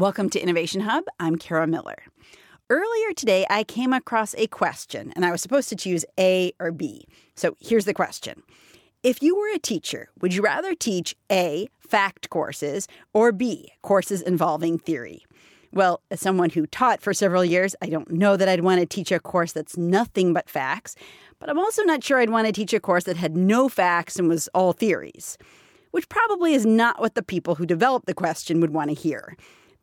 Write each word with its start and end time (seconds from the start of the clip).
Welcome 0.00 0.30
to 0.30 0.40
Innovation 0.40 0.82
Hub. 0.82 1.06
I'm 1.18 1.34
Kara 1.34 1.66
Miller. 1.66 2.04
Earlier 2.70 3.12
today, 3.16 3.44
I 3.50 3.64
came 3.64 3.92
across 3.92 4.32
a 4.36 4.46
question, 4.46 5.12
and 5.16 5.24
I 5.26 5.32
was 5.32 5.42
supposed 5.42 5.68
to 5.70 5.74
choose 5.74 6.04
A 6.20 6.52
or 6.60 6.70
B. 6.70 7.08
So 7.34 7.56
here's 7.58 7.84
the 7.84 7.92
question 7.92 8.44
If 9.02 9.24
you 9.24 9.34
were 9.34 9.52
a 9.52 9.58
teacher, 9.58 10.08
would 10.20 10.32
you 10.32 10.40
rather 10.40 10.76
teach 10.76 11.16
A, 11.32 11.66
fact 11.80 12.30
courses, 12.30 12.86
or 13.12 13.32
B, 13.32 13.72
courses 13.82 14.22
involving 14.22 14.78
theory? 14.78 15.26
Well, 15.72 16.00
as 16.12 16.20
someone 16.20 16.50
who 16.50 16.68
taught 16.68 17.02
for 17.02 17.12
several 17.12 17.44
years, 17.44 17.74
I 17.82 17.88
don't 17.88 18.12
know 18.12 18.36
that 18.36 18.48
I'd 18.48 18.62
want 18.62 18.78
to 18.78 18.86
teach 18.86 19.10
a 19.10 19.18
course 19.18 19.50
that's 19.50 19.76
nothing 19.76 20.32
but 20.32 20.48
facts, 20.48 20.94
but 21.40 21.50
I'm 21.50 21.58
also 21.58 21.82
not 21.82 22.04
sure 22.04 22.20
I'd 22.20 22.30
want 22.30 22.46
to 22.46 22.52
teach 22.52 22.72
a 22.72 22.78
course 22.78 23.02
that 23.02 23.16
had 23.16 23.36
no 23.36 23.68
facts 23.68 24.16
and 24.16 24.28
was 24.28 24.48
all 24.54 24.72
theories, 24.72 25.36
which 25.90 26.08
probably 26.08 26.54
is 26.54 26.64
not 26.64 27.00
what 27.00 27.16
the 27.16 27.22
people 27.24 27.56
who 27.56 27.66
developed 27.66 28.06
the 28.06 28.14
question 28.14 28.60
would 28.60 28.72
want 28.72 28.90
to 28.90 28.94
hear. 28.94 29.36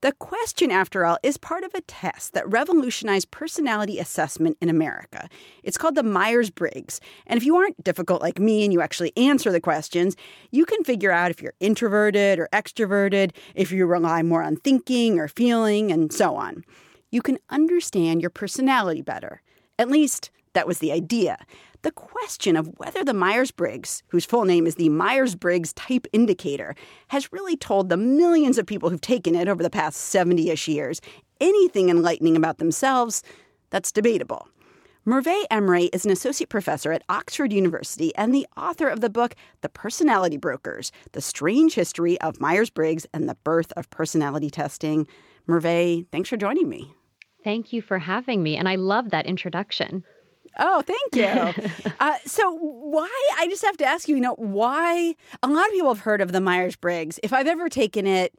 The 0.06 0.12
question, 0.12 0.70
after 0.70 1.04
all, 1.04 1.18
is 1.24 1.36
part 1.36 1.64
of 1.64 1.74
a 1.74 1.82
test 1.82 2.34
that 2.34 2.48
revolutionized 2.48 3.32
personality 3.32 3.98
assessment 3.98 4.56
in 4.62 4.70
America. 4.70 5.28
It's 5.64 5.80
called 5.80 5.96
the 5.96 6.04
Myers 6.04 6.52
Briggs. 6.52 7.02
And 7.26 7.38
if 7.38 7.44
you 7.44 7.56
aren't 7.56 7.84
difficult 7.84 8.22
like 8.22 8.38
me 8.38 8.64
and 8.64 8.72
you 8.72 8.82
actually 8.82 9.14
answer 9.18 9.52
the 9.52 9.60
questions, 9.60 10.16
you 10.52 10.64
can 10.64 10.84
figure 10.84 11.10
out 11.10 11.32
if 11.32 11.42
you're 11.42 11.56
introverted 11.60 12.38
or 12.38 12.50
extroverted, 12.54 13.32
if 13.56 13.72
you 13.72 13.88
rely 13.88 14.22
more 14.22 14.44
on 14.44 14.58
thinking 14.58 15.18
or 15.18 15.28
feeling, 15.28 15.92
and 15.92 16.14
so 16.14 16.36
on. 16.36 16.64
You 17.10 17.24
can 17.24 17.40
understand 17.50 18.22
your 18.22 18.30
personality 18.30 19.02
better. 19.02 19.42
At 19.80 19.90
least, 19.90 20.30
that 20.54 20.68
was 20.68 20.78
the 20.78 20.92
idea 20.92 21.40
the 21.86 21.92
question 21.92 22.56
of 22.56 22.68
whether 22.80 23.04
the 23.04 23.14
Myers 23.14 23.52
Briggs, 23.52 24.02
whose 24.08 24.26
full 24.26 24.44
name 24.44 24.66
is 24.66 24.74
the 24.74 24.90
Myers 24.90 25.36
Briggs 25.36 25.72
Type 25.74 26.08
Indicator, 26.12 26.76
has 27.10 27.32
really 27.32 27.56
told 27.56 27.90
the 27.90 27.96
millions 27.96 28.58
of 28.58 28.66
people 28.66 28.90
who've 28.90 29.00
taken 29.00 29.36
it 29.36 29.48
over 29.48 29.62
the 29.62 29.70
past 29.70 30.00
70 30.02 30.50
ish 30.50 30.68
years 30.68 31.00
anything 31.40 31.90
enlightening 31.90 32.36
about 32.36 32.58
themselves, 32.58 33.22
that's 33.70 33.92
debatable. 33.92 34.48
Merve 35.06 35.46
Emre 35.52 35.90
is 35.94 36.06
an 36.06 36.12
associate 36.12 36.50
professor 36.50 36.92
at 36.92 37.04
Oxford 37.08 37.54
University 37.54 38.16
and 38.16 38.34
the 38.34 38.48
author 38.58 38.88
of 38.88 39.02
the 39.02 39.10
book 39.12 39.36
The 39.62 39.70
Personality 39.70 40.38
Brokers 40.38 40.92
The 41.12 41.22
Strange 41.22 41.76
History 41.76 42.20
of 42.20 42.42
Myers 42.42 42.72
Briggs 42.72 43.06
and 43.14 43.30
the 43.30 43.38
Birth 43.44 43.72
of 43.78 43.92
Personality 43.92 44.50
Testing. 44.50 45.06
Merve, 45.46 46.08
thanks 46.12 46.30
for 46.30 46.38
joining 46.38 46.68
me. 46.68 46.96
Thank 47.44 47.72
you 47.72 47.84
for 47.84 48.00
having 48.00 48.42
me. 48.42 48.58
And 48.58 48.68
I 48.68 48.74
love 48.74 49.12
that 49.12 49.28
introduction. 49.28 50.04
Oh, 50.58 50.82
thank 50.82 51.16
you. 51.16 51.72
uh, 52.00 52.18
so, 52.26 52.58
why? 52.60 53.10
I 53.38 53.48
just 53.48 53.64
have 53.66 53.78
to 53.78 53.86
ask 53.86 54.08
you, 54.08 54.16
you 54.16 54.22
know, 54.22 54.36
why? 54.36 55.16
A 55.44 55.48
lot 55.48 55.66
of 55.66 55.72
people 55.72 55.94
have 55.94 56.04
heard 56.04 56.22
of 56.22 56.32
the 56.32 56.42
Myers 56.42 56.76
Briggs. 56.76 57.20
If 57.24 57.34
I've 57.34 57.48
ever 57.48 57.70
taken 57.70 58.08
it, 58.08 58.34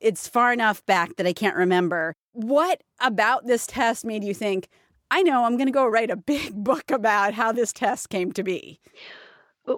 it's 0.00 0.28
far 0.28 0.52
enough 0.52 0.84
back 0.86 1.16
that 1.16 1.26
I 1.26 1.32
can't 1.32 1.56
remember. 1.56 2.14
What 2.32 2.82
about 3.00 3.46
this 3.46 3.66
test 3.66 4.04
made 4.04 4.24
you 4.24 4.34
think, 4.34 4.68
I 5.10 5.22
know, 5.22 5.44
I'm 5.44 5.56
going 5.56 5.66
to 5.66 5.72
go 5.72 5.86
write 5.86 6.10
a 6.10 6.16
big 6.34 6.54
book 6.54 6.90
about 6.90 7.34
how 7.34 7.52
this 7.52 7.72
test 7.72 8.08
came 8.08 8.32
to 8.32 8.42
be? 8.42 8.80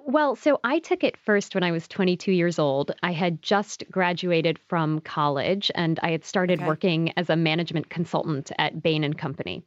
Well, 0.07 0.37
so 0.37 0.61
I 0.63 0.79
took 0.79 1.03
it 1.03 1.17
first 1.17 1.55
when 1.55 1.65
I 1.65 1.73
was 1.73 1.89
22 1.89 2.31
years 2.31 2.61
old. 2.61 2.93
I 3.03 3.13
had 3.13 3.43
just 3.43 3.83
graduated 3.91 4.59
from 4.69 5.01
college 5.01 5.71
and 5.75 5.99
I 6.03 6.11
had 6.13 6.25
started 6.25 6.61
okay. 6.61 6.67
working 6.67 7.13
as 7.17 7.29
a 7.29 7.35
management 7.35 7.91
consultant 7.91 8.53
at 8.59 8.83
Bain 8.83 9.03
and 9.03 9.19
Company. 9.19 9.65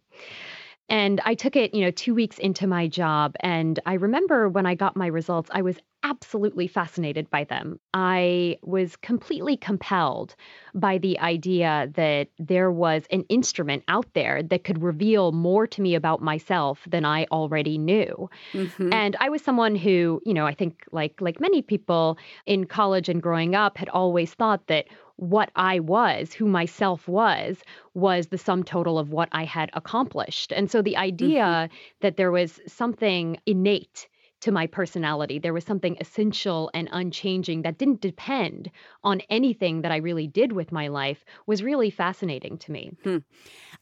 And 0.93 1.19
I 1.25 1.33
took 1.33 1.55
it, 1.55 1.73
you 1.73 1.81
know, 1.81 1.89
two 1.89 2.13
weeks 2.13 2.37
into 2.37 2.67
my 2.67 2.87
job. 2.87 3.35
And 3.39 3.79
I 3.87 3.95
remember 3.95 4.47
when 4.47 4.67
I 4.67 4.75
got 4.75 4.95
my 4.95 5.07
results, 5.07 5.49
I 5.51 5.63
was 5.63 5.79
absolutely 6.03 6.67
fascinated 6.67 7.27
by 7.31 7.45
them. 7.45 7.79
I 7.95 8.57
was 8.61 8.95
completely 8.97 9.57
compelled 9.57 10.35
by 10.75 10.99
the 10.99 11.17
idea 11.19 11.89
that 11.95 12.27
there 12.37 12.71
was 12.71 13.05
an 13.09 13.23
instrument 13.29 13.83
out 13.87 14.05
there 14.13 14.43
that 14.43 14.65
could 14.65 14.83
reveal 14.83 15.31
more 15.31 15.65
to 15.65 15.81
me 15.81 15.95
about 15.95 16.21
myself 16.21 16.81
than 16.87 17.05
I 17.05 17.25
already 17.31 17.79
knew. 17.79 18.29
Mm-hmm. 18.51 18.93
And 18.93 19.15
I 19.19 19.29
was 19.29 19.41
someone 19.41 19.75
who, 19.75 20.21
you 20.25 20.33
know, 20.35 20.45
I 20.45 20.53
think 20.53 20.83
like 20.91 21.19
like 21.21 21.39
many 21.39 21.63
people 21.63 22.19
in 22.45 22.65
college 22.65 23.09
and 23.09 23.19
growing 23.19 23.55
up 23.55 23.79
had 23.79 23.89
always 23.89 24.33
thought 24.35 24.67
that 24.67 24.85
what 25.17 25.51
I 25.55 25.79
was, 25.79 26.33
who 26.33 26.45
myself 26.45 27.07
was, 27.07 27.57
was 27.93 28.27
the 28.27 28.37
sum 28.37 28.63
total 28.63 28.97
of 28.97 29.11
what 29.11 29.29
I 29.31 29.45
had 29.45 29.69
accomplished. 29.73 30.51
And 30.51 30.69
so 30.69 30.81
the 30.81 30.97
idea 30.97 31.43
mm-hmm. 31.43 31.75
that 32.01 32.17
there 32.17 32.31
was 32.31 32.59
something 32.67 33.37
innate 33.45 34.07
to 34.43 34.51
my 34.51 34.67
personality. 34.67 35.39
There 35.39 35.53
was 35.53 35.63
something 35.63 35.95
essential 36.01 36.69
and 36.73 36.89
unchanging 36.91 37.61
that 37.61 37.77
didn't 37.77 38.01
depend 38.01 38.69
on 39.01 39.21
anything 39.29 39.83
that 39.83 39.91
I 39.91 39.97
really 39.97 40.27
did 40.27 40.51
with 40.51 40.69
my 40.69 40.89
life 40.89 41.23
was 41.45 41.63
really 41.63 41.89
fascinating 41.89 42.57
to 42.57 42.71
me. 42.73 42.91
Hmm. 43.03 43.17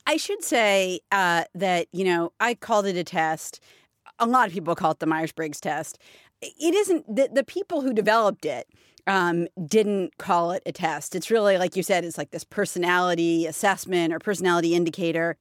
I 0.06 0.18
should 0.18 0.44
say 0.44 1.00
uh, 1.12 1.46
that, 1.56 1.88
you 1.92 2.04
know, 2.04 2.32
I 2.40 2.54
called 2.54 2.86
it 2.86 2.96
a 2.96 3.04
test. 3.04 3.60
A 4.20 4.28
lot 4.28 4.48
of 4.48 4.54
people 4.54 4.76
call 4.76 4.92
it 4.92 5.00
the 5.00 5.08
Myers 5.08 5.32
Briggs 5.32 5.60
test. 5.60 5.98
It 6.44 6.76
isn't 6.76 7.16
the, 7.16 7.30
the 7.34 7.44
people 7.44 7.82
who 7.82 7.92
developed 7.92 8.46
it 8.46 8.68
um, 9.08 9.48
didn't 9.66 10.18
call 10.18 10.52
it 10.52 10.64
a 10.66 10.72
test. 10.72 11.16
It's 11.16 11.32
really, 11.32 11.58
like 11.58 11.76
you 11.76 11.84
said, 11.84 12.04
it's 12.04 12.18
like 12.18 12.32
this 12.32 12.44
personality 12.44 13.46
assessment 13.46 14.14
or 14.14 14.20
personality 14.20 14.76
indicator. 14.76 15.38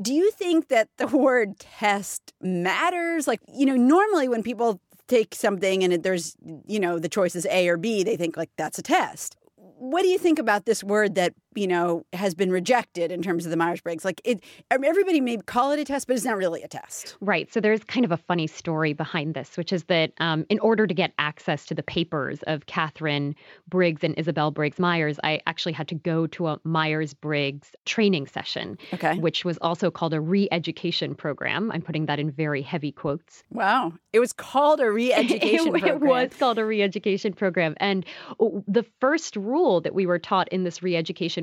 Do 0.00 0.12
you 0.12 0.30
think 0.32 0.68
that 0.68 0.88
the 0.96 1.06
word 1.16 1.58
test 1.58 2.32
matters? 2.40 3.26
Like, 3.26 3.40
you 3.54 3.66
know, 3.66 3.76
normally 3.76 4.28
when 4.28 4.42
people 4.42 4.80
take 5.08 5.34
something 5.34 5.84
and 5.84 6.02
there's, 6.02 6.36
you 6.66 6.80
know, 6.80 6.98
the 6.98 7.08
choice 7.08 7.34
is 7.34 7.46
A 7.46 7.68
or 7.68 7.76
B, 7.76 8.02
they 8.02 8.16
think 8.16 8.36
like 8.36 8.50
that's 8.56 8.78
a 8.78 8.82
test. 8.82 9.36
What 9.56 10.02
do 10.02 10.08
you 10.08 10.18
think 10.18 10.38
about 10.38 10.64
this 10.64 10.84
word 10.84 11.16
that 11.16 11.34
you 11.54 11.66
know, 11.66 12.04
has 12.12 12.34
been 12.34 12.50
rejected 12.50 13.10
in 13.12 13.22
terms 13.22 13.44
of 13.44 13.50
the 13.50 13.56
Myers 13.56 13.80
Briggs. 13.80 14.04
Like 14.04 14.20
it, 14.24 14.42
everybody 14.70 15.20
may 15.20 15.36
call 15.38 15.72
it 15.72 15.78
a 15.78 15.84
test, 15.84 16.06
but 16.06 16.16
it's 16.16 16.24
not 16.24 16.36
really 16.36 16.62
a 16.62 16.68
test. 16.68 17.16
Right. 17.20 17.52
So 17.52 17.60
there's 17.60 17.82
kind 17.84 18.04
of 18.04 18.12
a 18.12 18.16
funny 18.16 18.46
story 18.46 18.92
behind 18.92 19.34
this, 19.34 19.56
which 19.56 19.72
is 19.72 19.84
that 19.84 20.12
um, 20.18 20.46
in 20.48 20.58
order 20.60 20.86
to 20.86 20.94
get 20.94 21.12
access 21.18 21.66
to 21.66 21.74
the 21.74 21.82
papers 21.82 22.42
of 22.46 22.66
Katharine 22.66 23.34
Briggs 23.68 24.04
and 24.04 24.18
Isabel 24.18 24.50
Briggs 24.50 24.78
Myers, 24.78 25.18
I 25.22 25.40
actually 25.46 25.72
had 25.72 25.88
to 25.88 25.94
go 25.94 26.26
to 26.28 26.48
a 26.48 26.60
Myers 26.64 27.14
Briggs 27.14 27.72
training 27.84 28.26
session, 28.26 28.78
okay. 28.92 29.18
which 29.18 29.44
was 29.44 29.58
also 29.58 29.90
called 29.90 30.14
a 30.14 30.20
re-education 30.20 31.14
program. 31.14 31.70
I'm 31.72 31.82
putting 31.82 32.06
that 32.06 32.18
in 32.18 32.30
very 32.30 32.62
heavy 32.62 32.92
quotes. 32.92 33.42
Wow, 33.50 33.92
it 34.12 34.20
was 34.20 34.32
called 34.32 34.80
a 34.80 34.90
re-education 34.92 35.68
it, 35.68 35.80
program. 35.80 35.96
It 35.96 36.00
was 36.02 36.38
called 36.38 36.58
a 36.58 36.64
re-education 36.64 37.32
program, 37.32 37.74
and 37.78 38.04
the 38.66 38.84
first 39.00 39.36
rule 39.36 39.80
that 39.80 39.94
we 39.94 40.06
were 40.06 40.18
taught 40.18 40.48
in 40.48 40.64
this 40.64 40.82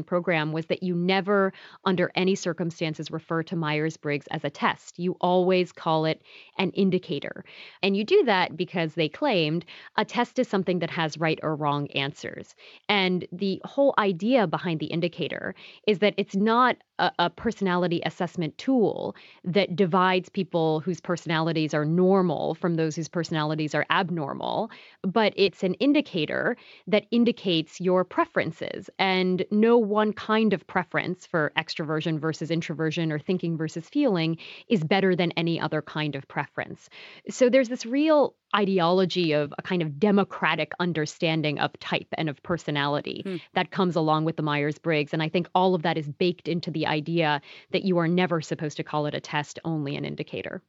program 0.04 0.52
was 0.52 0.66
that 0.68 0.84
you 0.84 0.96
never, 0.96 1.54
under 1.86 2.12
any 2.16 2.36
circumstances, 2.36 3.12
refer 3.12 3.44
to 3.44 3.56
Myers 3.56 3.98
Briggs 3.98 4.28
as 4.32 4.44
a 4.44 4.50
test. 4.50 5.00
You 5.00 5.18
always 5.22 5.72
call 5.72 6.06
it 6.06 6.22
an 6.58 6.72
indicator. 6.72 7.44
And 7.84 7.96
you 7.96 8.04
do 8.04 8.24
that 8.26 8.58
because 8.58 8.94
they 8.94 9.10
claimed 9.10 9.66
a 9.98 10.06
test 10.06 10.40
is 10.40 10.48
something 10.48 10.80
that 10.80 10.90
has 10.92 11.18
right 11.18 11.40
or 11.44 11.56
wrong 11.56 11.88
answers. 11.92 12.56
And 12.88 13.28
the 13.32 13.62
whole 13.66 13.94
idea 13.98 14.48
behind 14.48 14.80
the 14.80 14.88
indicator 14.88 15.56
is 15.88 16.00
that 16.00 16.14
it's 16.18 16.36
not 16.36 16.78
a, 17.00 17.12
a 17.20 17.30
personality 17.30 18.02
assessment 18.06 18.58
tool 18.58 19.16
that 19.44 19.76
divides 19.76 20.30
people 20.30 20.82
whose 20.82 21.00
personalities 21.00 21.74
are 21.74 21.86
normal 21.86 22.56
from 22.56 22.76
those 22.76 22.96
whose 22.96 23.08
personalities 23.08 23.74
are 23.74 23.86
abnormal, 23.90 24.70
but 25.02 25.34
it's 25.36 25.64
an 25.64 25.74
indicator 25.76 26.56
that 26.88 27.06
indicates 27.12 27.80
your 27.80 28.04
preferences. 28.04 28.90
And 29.00 29.46
no 29.52 29.78
one 29.90 30.14
kind 30.14 30.54
of 30.54 30.66
preference 30.68 31.26
for 31.26 31.52
extroversion 31.58 32.20
versus 32.20 32.52
introversion 32.52 33.12
or 33.12 33.20
thinking 33.20 33.58
versus 33.58 33.88
feeling 33.90 34.38
is 34.68 34.84
better 34.84 35.16
than 35.16 35.32
any 35.34 35.60
other 35.60 35.82
kind 35.82 36.16
of 36.16 36.28
preference. 36.28 36.90
So 37.30 37.50
there's 37.50 37.70
this 37.70 37.86
real 37.86 38.36
ideology 38.56 39.34
of 39.34 39.54
a 39.58 39.62
kind 39.62 39.82
of 39.82 40.00
democratic 40.00 40.72
understanding 40.80 41.60
of 41.60 41.78
type 41.80 42.08
and 42.14 42.30
of 42.30 42.42
personality 42.42 43.22
hmm. 43.26 43.36
that 43.54 43.72
comes 43.72 43.96
along 43.96 44.26
with 44.26 44.38
the 44.38 44.44
Myers 44.44 44.78
Briggs. 44.78 45.14
And 45.14 45.22
I 45.22 45.30
think 45.30 45.50
all 45.54 45.76
of 45.76 45.84
that 45.84 45.98
is 45.98 46.08
baked 46.08 46.48
into 46.48 46.72
the 46.72 46.88
idea 46.88 47.42
that 47.72 47.84
you 47.84 47.98
are 47.98 48.08
never 48.08 48.42
supposed 48.42 48.78
to 48.78 48.84
call 48.84 49.06
it 49.06 49.14
a 49.14 49.20
test, 49.20 49.60
only 49.66 49.96
an 49.96 50.06
indicator. 50.06 50.62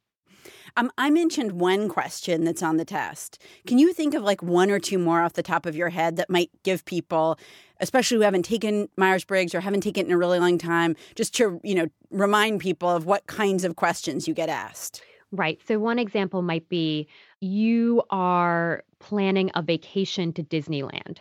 Um, 0.77 0.91
I 0.97 1.09
mentioned 1.09 1.53
one 1.53 1.89
question 1.89 2.43
that's 2.43 2.63
on 2.63 2.77
the 2.77 2.85
test. 2.85 3.41
Can 3.67 3.77
you 3.77 3.93
think 3.93 4.13
of 4.13 4.23
like 4.23 4.41
one 4.41 4.71
or 4.71 4.79
two 4.79 4.97
more 4.97 5.21
off 5.21 5.33
the 5.33 5.43
top 5.43 5.65
of 5.65 5.75
your 5.75 5.89
head 5.89 6.15
that 6.17 6.29
might 6.29 6.49
give 6.63 6.85
people, 6.85 7.37
especially 7.79 8.17
who 8.17 8.21
haven't 8.21 8.43
taken 8.43 8.89
Myers 8.97 9.23
Briggs 9.23 9.53
or 9.53 9.61
haven't 9.61 9.81
taken 9.81 10.05
it 10.05 10.07
in 10.07 10.13
a 10.13 10.17
really 10.17 10.39
long 10.39 10.57
time, 10.57 10.95
just 11.15 11.35
to 11.35 11.59
you 11.63 11.75
know 11.75 11.87
remind 12.09 12.59
people 12.59 12.89
of 12.89 13.05
what 13.05 13.27
kinds 13.27 13.63
of 13.63 13.75
questions 13.75 14.27
you 14.27 14.33
get 14.33 14.49
asked? 14.49 15.01
Right. 15.31 15.61
So 15.65 15.79
one 15.79 15.97
example 15.97 16.41
might 16.41 16.67
be 16.67 17.07
you 17.39 18.03
are 18.09 18.83
planning 18.99 19.49
a 19.55 19.61
vacation 19.61 20.33
to 20.33 20.43
Disneyland. 20.43 21.19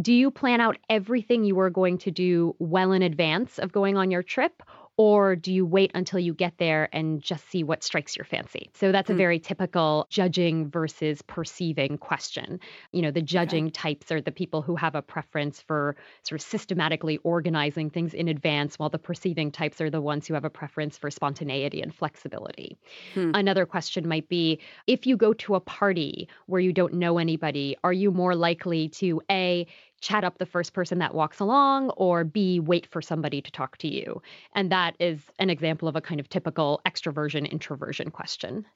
Do 0.00 0.12
you 0.12 0.30
plan 0.30 0.60
out 0.60 0.78
everything 0.90 1.44
you 1.44 1.58
are 1.60 1.70
going 1.70 1.98
to 1.98 2.10
do 2.10 2.56
well 2.58 2.92
in 2.92 3.02
advance 3.02 3.58
of 3.58 3.72
going 3.72 3.96
on 3.96 4.10
your 4.10 4.22
trip? 4.22 4.62
Or 5.02 5.34
do 5.34 5.52
you 5.52 5.66
wait 5.66 5.90
until 5.96 6.20
you 6.20 6.32
get 6.32 6.58
there 6.58 6.88
and 6.92 7.20
just 7.20 7.50
see 7.50 7.64
what 7.64 7.82
strikes 7.82 8.16
your 8.16 8.24
fancy? 8.24 8.70
So 8.74 8.92
that's 8.92 9.10
a 9.10 9.14
hmm. 9.14 9.18
very 9.18 9.40
typical 9.40 10.06
judging 10.10 10.70
versus 10.70 11.22
perceiving 11.22 11.98
question. 11.98 12.60
You 12.92 13.02
know, 13.02 13.10
the 13.10 13.20
judging 13.20 13.64
okay. 13.64 13.72
types 13.72 14.12
are 14.12 14.20
the 14.20 14.30
people 14.30 14.62
who 14.62 14.76
have 14.76 14.94
a 14.94 15.02
preference 15.02 15.60
for 15.60 15.96
sort 16.22 16.40
of 16.40 16.46
systematically 16.46 17.18
organizing 17.24 17.90
things 17.90 18.14
in 18.14 18.28
advance, 18.28 18.78
while 18.78 18.90
the 18.90 18.98
perceiving 19.00 19.50
types 19.50 19.80
are 19.80 19.90
the 19.90 20.00
ones 20.00 20.28
who 20.28 20.34
have 20.34 20.44
a 20.44 20.50
preference 20.50 20.96
for 20.96 21.10
spontaneity 21.10 21.82
and 21.82 21.92
flexibility. 21.92 22.78
Hmm. 23.14 23.32
Another 23.34 23.66
question 23.66 24.06
might 24.06 24.28
be 24.28 24.60
if 24.86 25.04
you 25.04 25.16
go 25.16 25.32
to 25.32 25.56
a 25.56 25.60
party 25.60 26.28
where 26.46 26.60
you 26.60 26.72
don't 26.72 26.94
know 26.94 27.18
anybody, 27.18 27.76
are 27.82 27.92
you 27.92 28.12
more 28.12 28.36
likely 28.36 28.88
to 28.90 29.20
A, 29.28 29.66
chat 30.02 30.24
up 30.24 30.36
the 30.36 30.44
first 30.44 30.74
person 30.74 30.98
that 30.98 31.14
walks 31.14 31.40
along 31.40 31.88
or 31.90 32.24
b 32.24 32.60
wait 32.60 32.86
for 32.86 33.00
somebody 33.00 33.40
to 33.40 33.50
talk 33.50 33.78
to 33.78 33.88
you 33.88 34.20
and 34.54 34.70
that 34.70 34.94
is 34.98 35.20
an 35.38 35.48
example 35.48 35.88
of 35.88 35.96
a 35.96 36.00
kind 36.00 36.20
of 36.20 36.28
typical 36.28 36.82
extroversion 36.86 37.50
introversion 37.50 38.10
question 38.10 38.66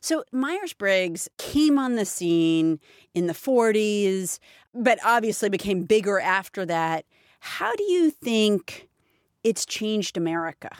so 0.00 0.22
myers-briggs 0.32 1.28
came 1.38 1.78
on 1.78 1.94
the 1.94 2.04
scene 2.04 2.78
in 3.14 3.28
the 3.28 3.32
40s 3.32 4.38
but 4.74 4.98
obviously 5.04 5.48
became 5.48 5.84
bigger 5.84 6.20
after 6.20 6.66
that 6.66 7.06
how 7.40 7.74
do 7.74 7.84
you 7.84 8.10
think 8.10 8.88
it's 9.44 9.64
changed 9.64 10.16
america 10.16 10.70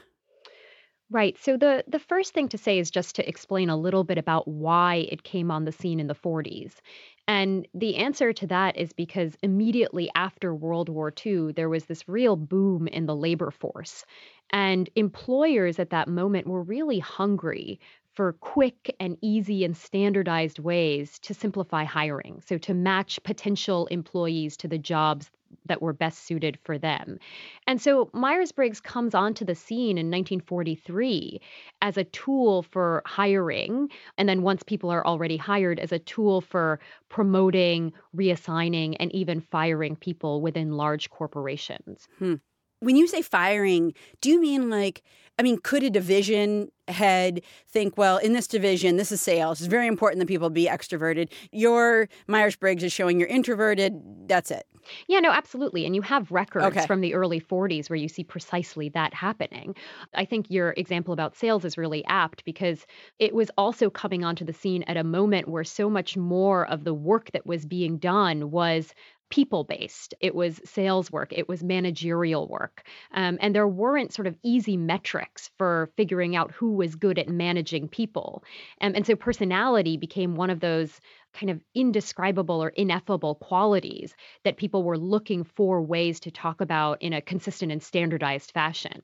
Right. 1.13 1.37
So 1.39 1.59
the 1.59 1.85
the 1.87 1.99
first 1.99 2.33
thing 2.33 2.49
to 2.49 2.57
say 2.57 2.79
is 2.79 2.91
just 2.91 3.15
to 3.17 3.29
explain 3.29 3.69
a 3.69 3.77
little 3.77 4.03
bit 4.03 4.17
about 4.17 4.49
why 4.49 5.07
it 5.11 5.25
came 5.25 5.51
on 5.51 5.67
the 5.67 5.73
scene 5.73 6.01
in 6.01 6.07
the 6.07 6.15
40s. 6.15 6.81
And 7.29 7.67
the 7.75 7.97
answer 7.97 8.33
to 8.33 8.47
that 8.49 8.77
is 8.77 8.93
because 8.93 9.37
immediately 9.43 10.11
after 10.15 10.55
World 10.55 10.89
War 10.89 11.11
II, 11.11 11.53
there 11.53 11.69
was 11.69 11.87
this 11.87 12.09
real 12.09 12.37
boom 12.37 12.87
in 12.89 13.07
the 13.07 13.17
labor 13.17 13.51
force. 13.51 14.05
And 14.51 14.89
employers 14.97 15.79
at 15.79 15.91
that 15.91 16.09
moment 16.09 16.47
were 16.47 16.63
really 16.63 16.99
hungry 16.99 17.81
for 18.15 18.35
quick 18.35 18.95
and 19.01 19.17
easy 19.23 19.65
and 19.65 19.77
standardized 19.77 20.59
ways 20.59 21.19
to 21.21 21.35
simplify 21.35 21.85
hiring. 21.85 22.41
So, 22.43 22.59
to 22.59 22.75
match 22.75 23.23
potential 23.23 23.87
employees 23.87 24.57
to 24.59 24.69
the 24.69 24.79
jobs 24.79 25.31
that 25.67 25.83
were 25.83 25.93
best 25.93 26.25
suited 26.25 26.59
for 26.65 26.79
them. 26.79 27.19
And 27.67 27.81
so 27.81 28.11
Myers 28.13 28.53
Briggs 28.53 28.81
comes 28.81 29.15
onto 29.15 29.45
the 29.45 29.55
scene 29.55 29.99
in 29.99 30.11
1943 30.11 31.41
as 31.81 31.97
a 31.97 32.05
tool 32.05 32.63
for 32.63 33.03
hiring. 33.07 33.89
And 34.19 34.29
then 34.29 34.43
once 34.43 34.63
people 34.63 34.91
are 34.91 35.07
already 35.07 35.37
hired, 35.37 35.79
as 35.79 35.93
a 35.93 35.99
tool 35.99 36.41
for 36.41 36.81
promoting, 37.09 37.93
reassigning, 38.17 38.97
and 38.99 39.13
even 39.15 39.41
firing 39.41 39.97
people 39.97 40.41
within 40.41 40.73
large 40.73 41.11
corporations. 41.11 42.09
Hmm. 42.19 42.35
When 42.81 42.97
you 42.97 43.07
say 43.07 43.23
firing, 43.23 43.95
do 44.21 44.31
you 44.31 44.41
mean 44.41 44.69
like, 44.69 45.03
I 45.39 45.43
mean, 45.43 45.59
could 45.59 45.83
a 45.83 45.91
division 45.91 46.69
head 46.89 47.43
think, 47.69 47.97
well, 47.97 48.19
in 48.19 48.33
this 48.33 48.47
division, 48.47 48.97
this 48.97 49.13
is 49.13 49.21
sales. 49.21 49.61
It's 49.61 49.69
very 49.69 49.87
important 49.87 50.19
that 50.21 50.27
people 50.27 50.51
be 50.51 50.67
extroverted. 50.67 51.31
Your 51.53 52.09
Myers 52.27 52.57
Briggs 52.57 52.83
is 52.83 52.93
showing 52.93 53.21
you're 53.21 53.29
introverted. 53.29 53.95
That's 54.27 54.51
it. 54.51 54.65
Yeah, 55.07 55.21
no, 55.21 55.31
absolutely. 55.31 55.87
And 55.87 55.95
you 55.95 56.03
have 56.03 56.31
records 56.31 56.85
okay. 56.85 56.87
from 56.87 57.01
the 57.01 57.15
early 57.15 57.39
40s 57.41 57.89
where 57.89 57.97
you 57.97 58.09
see 58.09 58.25
precisely 58.25 58.89
that 58.91 59.15
happening. 59.15 59.77
I 60.15 60.25
think 60.25 60.51
your 60.51 60.75
example 60.77 61.13
about 61.13 61.37
sales 61.37 61.65
is 61.65 61.79
really 61.79 62.05
apt 62.07 62.45
because 62.45 62.87
it 63.19 63.35
was 63.35 63.51
also 63.57 63.91
coming 63.91 64.25
onto 64.25 64.45
the 64.45 64.53
scene 64.53 64.83
at 64.85 64.97
a 64.97 65.05
moment 65.05 65.49
where 65.49 65.65
so 65.65 65.89
much 65.89 66.17
more 66.17 66.67
of 66.67 66.85
the 66.85 66.95
work 66.95 67.31
that 67.33 67.47
was 67.47 67.65
being 67.67 67.99
done 67.99 68.51
was 68.51 68.95
people 69.31 69.65
based. 69.65 70.13
It 70.21 70.35
was 70.35 70.61
sales 70.65 71.11
work, 71.11 71.33
it 71.33 71.49
was 71.49 71.63
managerial 71.65 72.49
work. 72.49 72.87
Um, 73.13 73.39
and 73.41 73.55
there 73.55 73.67
weren't 73.67 74.13
sort 74.13 74.27
of 74.27 74.37
easy 74.43 74.77
metrics 74.77 75.51
for 75.57 75.91
figuring 75.97 76.37
out 76.37 76.51
who 76.53 76.73
was 76.73 76.97
good 76.97 77.19
at 77.19 77.29
managing 77.29 77.89
people. 77.89 78.45
Um, 78.83 78.93
and 78.95 79.07
so 79.07 79.17
personality 79.17 79.97
became 79.97 80.35
one 80.35 80.51
of 80.51 80.61
those 80.61 81.01
kind 81.33 81.51
of 81.51 81.61
indescribable 81.75 82.63
or 82.63 82.69
ineffable 82.71 83.37
qualities 83.37 84.15
that 84.45 84.57
people 84.57 84.83
were 84.83 84.99
looking 84.99 85.45
for 85.45 85.83
ways 85.83 86.21
to 86.21 86.31
talk 86.31 86.61
about 86.61 87.01
in 87.03 87.13
a 87.13 87.21
consistent 87.21 87.73
and 87.73 87.83
standardized 87.83 88.53
fashion. 88.53 89.03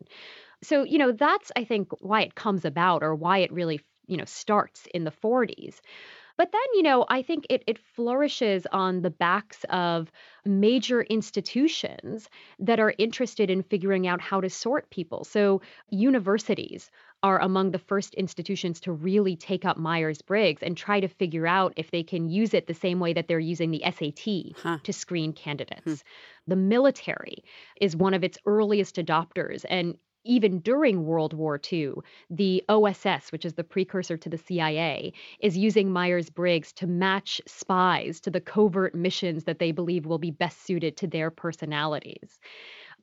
So, 0.62 0.82
you 0.82 0.98
know, 0.98 1.12
that's, 1.12 1.52
I 1.56 1.64
think, 1.64 1.88
why 2.00 2.22
it 2.22 2.34
comes 2.34 2.64
about 2.64 3.02
or 3.02 3.14
why 3.14 3.38
it 3.38 3.52
really, 3.52 3.80
you 4.06 4.16
know, 4.16 4.24
starts 4.24 4.86
in 4.92 5.04
the 5.04 5.10
40s. 5.10 5.80
But 6.36 6.52
then, 6.52 6.60
you 6.74 6.84
know, 6.84 7.04
I 7.08 7.22
think 7.22 7.46
it, 7.50 7.64
it 7.66 7.78
flourishes 7.78 8.64
on 8.70 9.02
the 9.02 9.10
backs 9.10 9.64
of 9.70 10.10
major 10.44 11.02
institutions 11.02 12.28
that 12.60 12.78
are 12.78 12.94
interested 12.96 13.50
in 13.50 13.64
figuring 13.64 14.06
out 14.06 14.20
how 14.20 14.40
to 14.40 14.48
sort 14.48 14.88
people. 14.90 15.24
So, 15.24 15.60
universities 15.90 16.92
are 17.22 17.40
among 17.40 17.70
the 17.70 17.78
first 17.78 18.14
institutions 18.14 18.80
to 18.80 18.92
really 18.92 19.36
take 19.36 19.64
up 19.64 19.76
Myers 19.76 20.22
Briggs 20.22 20.62
and 20.62 20.76
try 20.76 21.00
to 21.00 21.08
figure 21.08 21.46
out 21.46 21.72
if 21.76 21.90
they 21.90 22.02
can 22.02 22.28
use 22.28 22.54
it 22.54 22.66
the 22.66 22.74
same 22.74 23.00
way 23.00 23.12
that 23.12 23.26
they're 23.26 23.38
using 23.38 23.70
the 23.70 23.82
SAT 23.84 24.56
huh. 24.62 24.78
to 24.84 24.92
screen 24.92 25.32
candidates. 25.32 25.84
Hmm. 25.84 25.94
The 26.46 26.56
military 26.56 27.44
is 27.80 27.96
one 27.96 28.14
of 28.14 28.22
its 28.24 28.38
earliest 28.46 28.96
adopters. 28.96 29.64
And 29.68 29.96
even 30.24 30.60
during 30.60 31.06
World 31.06 31.32
War 31.32 31.60
II, 31.72 31.94
the 32.28 32.62
OSS, 32.68 33.32
which 33.32 33.44
is 33.44 33.54
the 33.54 33.64
precursor 33.64 34.16
to 34.18 34.28
the 34.28 34.38
CIA, 34.38 35.12
is 35.40 35.56
using 35.56 35.90
Myers 35.90 36.28
Briggs 36.28 36.72
to 36.74 36.86
match 36.86 37.40
spies 37.46 38.20
to 38.20 38.30
the 38.30 38.40
covert 38.40 38.94
missions 38.94 39.44
that 39.44 39.58
they 39.58 39.72
believe 39.72 40.06
will 40.06 40.18
be 40.18 40.30
best 40.30 40.62
suited 40.64 40.96
to 40.98 41.06
their 41.06 41.30
personalities. 41.30 42.38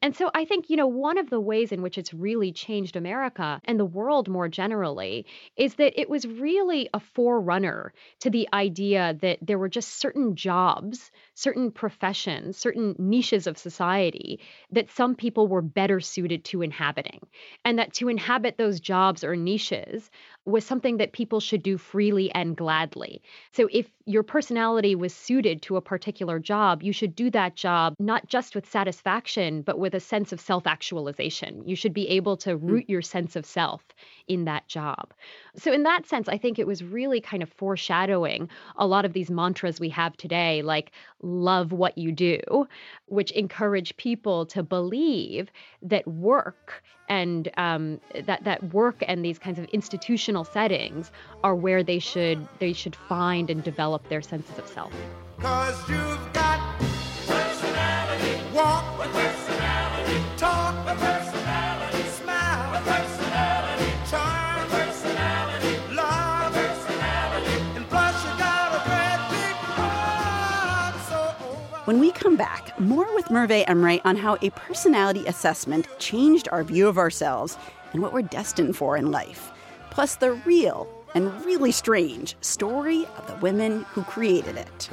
And 0.01 0.15
so 0.15 0.29
I 0.33 0.45
think, 0.45 0.69
you 0.69 0.75
know, 0.75 0.87
one 0.87 1.17
of 1.17 1.29
the 1.29 1.39
ways 1.39 1.71
in 1.71 1.81
which 1.81 1.97
it's 1.97 2.13
really 2.13 2.51
changed 2.51 2.95
America 2.95 3.59
and 3.65 3.79
the 3.79 3.85
world 3.85 4.27
more 4.27 4.47
generally 4.47 5.25
is 5.55 5.75
that 5.75 5.99
it 5.99 6.09
was 6.09 6.27
really 6.27 6.89
a 6.93 6.99
forerunner 6.99 7.93
to 8.19 8.29
the 8.29 8.47
idea 8.53 9.17
that 9.21 9.39
there 9.41 9.57
were 9.57 9.69
just 9.69 9.99
certain 9.99 10.35
jobs, 10.35 11.11
certain 11.33 11.71
professions, 11.71 12.57
certain 12.57 12.95
niches 12.99 13.47
of 13.47 13.57
society 13.57 14.39
that 14.71 14.91
some 14.91 15.15
people 15.15 15.47
were 15.47 15.61
better 15.61 15.99
suited 15.99 16.43
to 16.45 16.61
inhabiting. 16.61 17.21
And 17.63 17.79
that 17.79 17.93
to 17.95 18.09
inhabit 18.09 18.57
those 18.57 18.79
jobs 18.79 19.23
or 19.23 19.35
niches 19.35 20.09
was 20.45 20.65
something 20.65 20.97
that 20.97 21.13
people 21.13 21.39
should 21.39 21.63
do 21.63 21.77
freely 21.77 22.31
and 22.33 22.55
gladly. 22.55 23.21
So 23.53 23.67
if 23.71 23.87
your 24.05 24.23
personality 24.23 24.95
was 24.95 25.13
suited 25.13 25.63
to 25.63 25.77
a 25.77 25.81
particular 25.81 26.37
job, 26.39 26.83
you 26.83 26.93
should 26.93 27.15
do 27.15 27.31
that 27.31 27.55
job 27.55 27.95
not 27.97 28.27
just 28.27 28.53
with 28.53 28.69
satisfaction, 28.69 29.63
but 29.63 29.79
with 29.79 29.84
a 29.93 29.99
sense 29.99 30.31
of 30.31 30.39
self 30.39 30.65
actualization. 30.65 31.61
You 31.65 31.75
should 31.75 31.93
be 31.93 32.07
able 32.09 32.37
to 32.37 32.55
hmm. 32.55 32.67
root 32.67 32.85
your 32.89 33.01
sense 33.01 33.35
of 33.35 33.45
self 33.45 33.83
in 34.27 34.45
that 34.45 34.67
job. 34.67 35.13
So, 35.55 35.71
in 35.71 35.83
that 35.83 36.07
sense, 36.07 36.27
I 36.27 36.37
think 36.37 36.57
it 36.57 36.67
was 36.67 36.83
really 36.83 37.21
kind 37.21 37.43
of 37.43 37.49
foreshadowing 37.49 38.49
a 38.77 38.87
lot 38.87 39.05
of 39.05 39.13
these 39.13 39.29
mantras 39.29 39.79
we 39.79 39.89
have 39.89 40.17
today, 40.17 40.61
like 40.61 40.91
love 41.21 41.71
what 41.71 41.97
you 41.97 42.11
do, 42.11 42.67
which 43.07 43.31
encourage 43.31 43.95
people 43.97 44.45
to 44.47 44.63
believe 44.63 45.49
that 45.81 46.07
work 46.07 46.83
and 47.09 47.49
um, 47.57 47.99
that 48.25 48.43
that 48.43 48.73
work 48.73 49.03
and 49.07 49.23
these 49.23 49.39
kinds 49.39 49.59
of 49.59 49.65
institutional 49.65 50.43
settings 50.43 51.11
are 51.43 51.55
where 51.55 51.83
they 51.83 51.99
should 51.99 52.47
they 52.59 52.73
should 52.73 52.95
find 52.95 53.49
and 53.49 53.63
develop 53.63 54.07
their 54.09 54.21
senses 54.21 54.57
of 54.57 54.67
self. 54.67 54.93
Cause 55.39 55.77
you've 55.89 56.33
got 56.33 56.79
personality, 57.27 58.41
walk 58.53 58.97
with 58.99 59.11
personality, 59.11 59.54
When 71.85 71.99
we 71.99 72.11
come 72.11 72.35
back, 72.35 72.79
more 72.79 73.13
with 73.13 73.29
Merve 73.29 73.63
Emre 73.67 74.01
on 74.03 74.15
how 74.15 74.39
a 74.41 74.49
personality 74.49 75.23
assessment 75.27 75.87
changed 75.99 76.49
our 76.51 76.63
view 76.63 76.87
of 76.87 76.97
ourselves 76.97 77.59
and 77.93 78.01
what 78.01 78.11
we're 78.11 78.23
destined 78.23 78.75
for 78.75 78.97
in 78.97 79.11
life. 79.11 79.51
Plus 79.91 80.15
the 80.15 80.31
real 80.31 80.89
and 81.13 81.45
really 81.45 81.71
strange 81.71 82.35
story 82.41 83.05
of 83.17 83.27
the 83.27 83.35
women 83.35 83.83
who 83.91 84.01
created 84.01 84.57
it. 84.57 84.89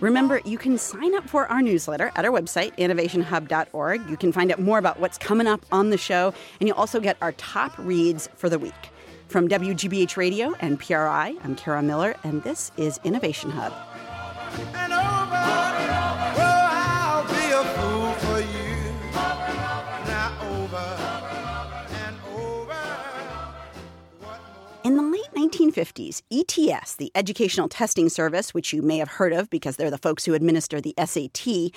Remember, 0.00 0.40
you 0.46 0.56
can 0.56 0.78
sign 0.78 1.14
up 1.14 1.28
for 1.28 1.46
our 1.48 1.60
newsletter 1.60 2.12
at 2.16 2.24
our 2.24 2.32
website, 2.32 2.74
innovationhub.org. 2.78 4.08
You 4.08 4.16
can 4.16 4.32
find 4.32 4.50
out 4.50 4.58
more 4.58 4.78
about 4.78 5.00
what's 5.00 5.18
coming 5.18 5.46
up 5.46 5.66
on 5.70 5.90
the 5.90 5.98
show, 5.98 6.32
and 6.60 6.66
you'll 6.66 6.78
also 6.78 6.98
get 6.98 7.18
our 7.20 7.32
top 7.32 7.76
reads 7.76 8.30
for 8.36 8.48
the 8.48 8.58
week. 8.58 8.91
From 9.32 9.48
WGBH 9.48 10.18
Radio 10.18 10.52
and 10.60 10.78
PRI, 10.78 11.34
I'm 11.42 11.56
Kara 11.56 11.82
Miller, 11.82 12.14
and 12.22 12.42
this 12.42 12.70
is 12.76 13.00
Innovation 13.02 13.50
Hub. 13.50 13.72
In 24.84 24.96
the 24.96 25.02
late 25.02 25.22
1950s, 25.34 26.20
ETS, 26.30 26.96
the 26.96 27.10
Educational 27.14 27.70
Testing 27.70 28.10
Service, 28.10 28.52
which 28.52 28.74
you 28.74 28.82
may 28.82 28.98
have 28.98 29.08
heard 29.08 29.32
of 29.32 29.48
because 29.48 29.76
they're 29.76 29.90
the 29.90 29.96
folks 29.96 30.26
who 30.26 30.34
administer 30.34 30.78
the 30.78 30.94
SAT, 31.02 31.72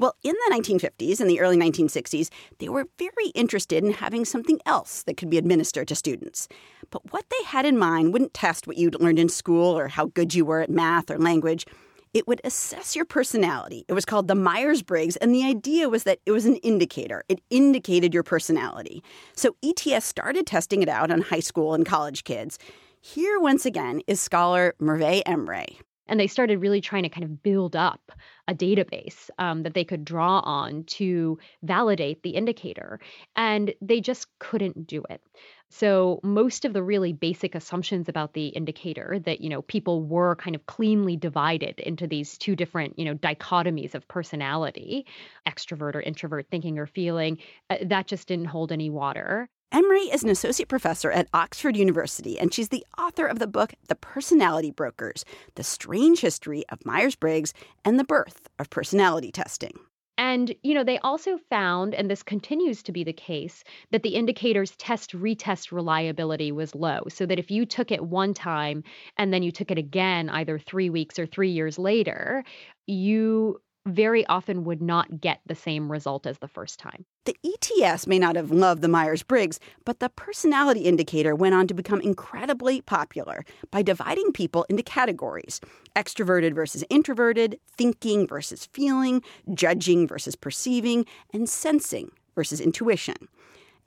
Well, 0.00 0.16
in 0.22 0.32
the 0.32 0.56
1950s 0.56 1.20
and 1.20 1.28
the 1.28 1.40
early 1.40 1.58
1960s, 1.58 2.30
they 2.58 2.70
were 2.70 2.86
very 2.98 3.28
interested 3.34 3.84
in 3.84 3.92
having 3.92 4.24
something 4.24 4.58
else 4.64 5.02
that 5.02 5.18
could 5.18 5.28
be 5.28 5.36
administered 5.36 5.88
to 5.88 5.94
students. 5.94 6.48
But 6.88 7.12
what 7.12 7.26
they 7.28 7.44
had 7.44 7.66
in 7.66 7.76
mind 7.76 8.14
wouldn't 8.14 8.32
test 8.32 8.66
what 8.66 8.78
you'd 8.78 8.98
learned 8.98 9.18
in 9.18 9.28
school 9.28 9.78
or 9.78 9.88
how 9.88 10.06
good 10.06 10.34
you 10.34 10.46
were 10.46 10.62
at 10.62 10.70
math 10.70 11.10
or 11.10 11.18
language. 11.18 11.66
It 12.14 12.26
would 12.26 12.40
assess 12.44 12.96
your 12.96 13.04
personality. 13.04 13.84
It 13.88 13.92
was 13.92 14.06
called 14.06 14.26
the 14.26 14.34
Myers 14.34 14.82
Briggs, 14.82 15.16
and 15.16 15.34
the 15.34 15.44
idea 15.44 15.90
was 15.90 16.04
that 16.04 16.20
it 16.24 16.32
was 16.32 16.46
an 16.46 16.56
indicator. 16.56 17.22
It 17.28 17.42
indicated 17.50 18.14
your 18.14 18.22
personality. 18.22 19.04
So 19.36 19.54
ETS 19.62 20.06
started 20.06 20.46
testing 20.46 20.82
it 20.82 20.88
out 20.88 21.10
on 21.10 21.20
high 21.20 21.40
school 21.40 21.74
and 21.74 21.84
college 21.84 22.24
kids. 22.24 22.58
Here, 23.02 23.38
once 23.38 23.66
again, 23.66 24.00
is 24.06 24.18
scholar 24.18 24.74
Merve 24.80 25.22
Emre. 25.26 25.76
And 26.10 26.20
they 26.20 26.26
started 26.26 26.58
really 26.58 26.82
trying 26.82 27.04
to 27.04 27.08
kind 27.08 27.24
of 27.24 27.42
build 27.42 27.74
up 27.76 28.12
a 28.48 28.54
database 28.54 29.30
um, 29.38 29.62
that 29.62 29.72
they 29.74 29.84
could 29.84 30.04
draw 30.04 30.40
on 30.40 30.84
to 30.84 31.38
validate 31.62 32.22
the 32.22 32.30
indicator. 32.30 33.00
And 33.36 33.72
they 33.80 34.00
just 34.02 34.26
couldn't 34.38 34.86
do 34.86 35.02
it. 35.08 35.22
So 35.70 36.20
most 36.22 36.64
of 36.64 36.72
the 36.72 36.82
really 36.82 37.12
basic 37.12 37.54
assumptions 37.54 38.08
about 38.08 38.34
the 38.34 38.48
indicator 38.48 39.20
that 39.20 39.40
you 39.40 39.48
know 39.48 39.62
people 39.62 40.02
were 40.02 40.34
kind 40.36 40.56
of 40.56 40.66
cleanly 40.66 41.16
divided 41.16 41.78
into 41.80 42.06
these 42.08 42.36
two 42.36 42.56
different 42.56 42.98
you 42.98 43.04
know 43.04 43.14
dichotomies 43.14 43.94
of 43.94 44.06
personality, 44.08 45.06
extrovert 45.46 45.94
or 45.94 46.00
introvert, 46.00 46.48
thinking 46.50 46.78
or 46.78 46.86
feeling, 46.86 47.38
uh, 47.70 47.76
that 47.82 48.06
just 48.08 48.26
didn't 48.28 48.46
hold 48.46 48.72
any 48.72 48.90
water. 48.90 49.48
Emre 49.72 50.12
is 50.12 50.24
an 50.24 50.30
associate 50.30 50.68
professor 50.68 51.12
at 51.12 51.28
Oxford 51.32 51.76
University, 51.76 52.40
and 52.40 52.52
she's 52.52 52.70
the 52.70 52.84
author 52.98 53.26
of 53.26 53.38
the 53.38 53.46
book 53.46 53.72
The 53.86 53.94
Personality 53.94 54.72
Brokers 54.72 55.24
The 55.54 55.62
Strange 55.62 56.20
History 56.20 56.64
of 56.70 56.84
Myers 56.84 57.14
Briggs 57.14 57.54
and 57.84 57.96
the 57.96 58.04
Birth 58.04 58.48
of 58.58 58.68
Personality 58.68 59.30
Testing. 59.30 59.78
And, 60.18 60.52
you 60.64 60.74
know, 60.74 60.82
they 60.82 60.98
also 60.98 61.38
found, 61.48 61.94
and 61.94 62.10
this 62.10 62.24
continues 62.24 62.82
to 62.82 62.90
be 62.90 63.04
the 63.04 63.12
case, 63.12 63.62
that 63.92 64.02
the 64.02 64.16
indicator's 64.16 64.72
test 64.72 65.12
retest 65.12 65.70
reliability 65.70 66.50
was 66.50 66.74
low. 66.74 67.02
So 67.08 67.24
that 67.26 67.38
if 67.38 67.48
you 67.48 67.64
took 67.64 67.92
it 67.92 68.04
one 68.04 68.34
time 68.34 68.82
and 69.18 69.32
then 69.32 69.44
you 69.44 69.52
took 69.52 69.70
it 69.70 69.78
again, 69.78 70.28
either 70.30 70.58
three 70.58 70.90
weeks 70.90 71.16
or 71.16 71.26
three 71.26 71.50
years 71.50 71.78
later, 71.78 72.42
you 72.88 73.60
very 73.90 74.26
often 74.26 74.64
would 74.64 74.80
not 74.80 75.20
get 75.20 75.40
the 75.46 75.54
same 75.54 75.90
result 75.90 76.26
as 76.26 76.38
the 76.38 76.48
first 76.48 76.78
time. 76.78 77.04
The 77.24 77.36
ETS 77.44 78.06
may 78.06 78.18
not 78.18 78.36
have 78.36 78.50
loved 78.50 78.82
the 78.82 78.88
Myers 78.88 79.22
Briggs, 79.22 79.60
but 79.84 80.00
the 80.00 80.08
personality 80.08 80.80
indicator 80.80 81.34
went 81.34 81.54
on 81.54 81.66
to 81.66 81.74
become 81.74 82.00
incredibly 82.00 82.80
popular 82.80 83.44
by 83.70 83.82
dividing 83.82 84.32
people 84.32 84.64
into 84.68 84.82
categories 84.82 85.60
extroverted 85.96 86.54
versus 86.54 86.84
introverted, 86.88 87.58
thinking 87.76 88.26
versus 88.26 88.66
feeling, 88.72 89.22
judging 89.54 90.06
versus 90.06 90.36
perceiving, 90.36 91.04
and 91.34 91.48
sensing 91.48 92.10
versus 92.34 92.60
intuition. 92.60 93.28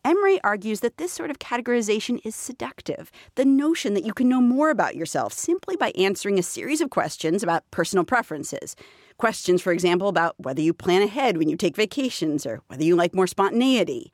Emre 0.05 0.37
argues 0.43 0.81
that 0.81 0.97
this 0.97 1.13
sort 1.13 1.31
of 1.31 1.39
categorization 1.39 2.19
is 2.25 2.35
seductive. 2.35 3.09
The 3.35 3.45
notion 3.45 3.93
that 3.93 4.03
you 4.03 4.13
can 4.13 4.27
know 4.27 4.41
more 4.41 4.69
about 4.69 4.97
yourself 4.97 5.31
simply 5.31 5.77
by 5.77 5.91
answering 5.91 6.37
a 6.37 6.43
series 6.43 6.81
of 6.81 6.89
questions 6.89 7.41
about 7.41 7.69
personal 7.71 8.03
preferences. 8.03 8.75
Questions, 9.17 9.61
for 9.61 9.71
example, 9.71 10.07
about 10.07 10.35
whether 10.37 10.61
you 10.61 10.73
plan 10.73 11.01
ahead 11.01 11.37
when 11.37 11.49
you 11.49 11.55
take 11.55 11.75
vacations 11.75 12.45
or 12.45 12.61
whether 12.67 12.83
you 12.83 12.95
like 12.95 13.13
more 13.13 13.27
spontaneity. 13.27 14.11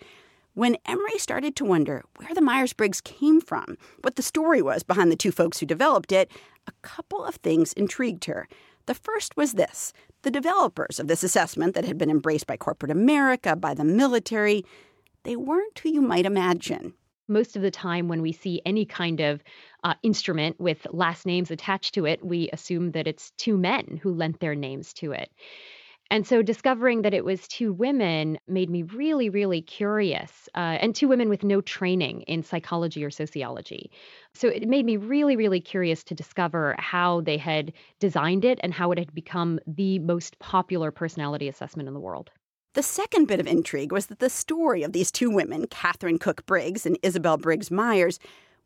When 0.53 0.77
Emre 0.87 1.17
started 1.17 1.55
to 1.55 1.65
wonder 1.65 2.03
where 2.17 2.33
the 2.33 2.41
Myers 2.41 2.73
Briggs 2.73 3.01
came 3.01 3.39
from, 3.39 3.77
what 4.01 4.15
the 4.15 4.21
story 4.21 4.61
was 4.61 4.83
behind 4.83 5.11
the 5.11 5.15
two 5.15 5.31
folks 5.31 5.59
who 5.59 5.65
developed 5.65 6.11
it, 6.11 6.31
a 6.67 6.71
couple 6.81 7.23
of 7.23 7.35
things 7.35 7.73
intrigued 7.73 8.25
her. 8.25 8.47
The 8.85 8.93
first 8.95 9.37
was 9.37 9.53
this 9.53 9.93
the 10.23 10.31
developers 10.31 10.99
of 10.99 11.07
this 11.07 11.23
assessment 11.23 11.75
that 11.75 11.85
had 11.85 11.97
been 11.97 12.09
embraced 12.09 12.47
by 12.47 12.57
corporate 12.57 12.91
America, 12.91 13.55
by 13.55 13.73
the 13.73 13.85
military, 13.85 14.65
they 15.23 15.35
weren't 15.35 15.79
who 15.79 15.89
you 15.89 16.01
might 16.01 16.25
imagine 16.25 16.93
most 17.29 17.55
of 17.55 17.61
the 17.61 17.71
time 17.71 18.07
when 18.07 18.21
we 18.21 18.31
see 18.31 18.61
any 18.65 18.85
kind 18.85 19.21
of 19.21 19.43
uh, 19.83 19.95
instrument 20.03 20.59
with 20.59 20.85
last 20.91 21.25
names 21.25 21.51
attached 21.51 21.93
to 21.95 22.05
it, 22.05 22.23
we 22.25 22.49
assume 22.51 22.91
that 22.91 23.07
it's 23.07 23.31
two 23.37 23.57
men 23.57 23.99
who 24.01 24.13
lent 24.13 24.39
their 24.39 24.55
names 24.55 24.93
to 24.93 25.11
it. 25.11 25.31
And 26.11 26.25
so 26.25 26.41
discovering 26.41 27.03
that 27.03 27.13
it 27.13 27.23
was 27.23 27.47
two 27.47 27.71
women 27.71 28.39
made 28.47 28.69
me 28.69 28.81
really, 28.81 29.29
really 29.29 29.61
curious, 29.61 30.49
uh, 30.55 30.77
and 30.81 30.95
two 30.95 31.07
women 31.07 31.29
with 31.29 31.43
no 31.43 31.61
training 31.61 32.21
in 32.21 32.41
psychology 32.41 33.03
or 33.03 33.11
sociology. 33.11 33.91
So 34.33 34.47
it 34.47 34.67
made 34.67 34.85
me 34.85 34.97
really, 34.97 35.35
really 35.35 35.61
curious 35.61 36.03
to 36.05 36.15
discover 36.15 36.75
how 36.79 37.21
they 37.21 37.37
had 37.37 37.73
designed 37.99 38.43
it 38.43 38.59
and 38.63 38.73
how 38.73 38.91
it 38.91 38.97
had 38.97 39.13
become 39.13 39.59
the 39.67 39.99
most 39.99 40.39
popular 40.39 40.89
personality 40.89 41.47
assessment 41.47 41.87
in 41.87 41.93
the 41.93 41.99
world. 41.99 42.31
The 42.73 42.83
second 42.83 43.27
bit 43.27 43.39
of 43.39 43.47
intrigue 43.47 43.91
was 43.91 44.07
that 44.07 44.19
the 44.19 44.29
story 44.29 44.81
of 44.81 44.93
these 44.93 45.11
two 45.11 45.29
women, 45.29 45.67
Katharine 45.67 46.17
Cook 46.17 46.45
Briggs 46.47 46.87
and 46.87 46.97
Isabel 47.03 47.37
Briggs 47.37 47.69
Myers, 47.69 48.19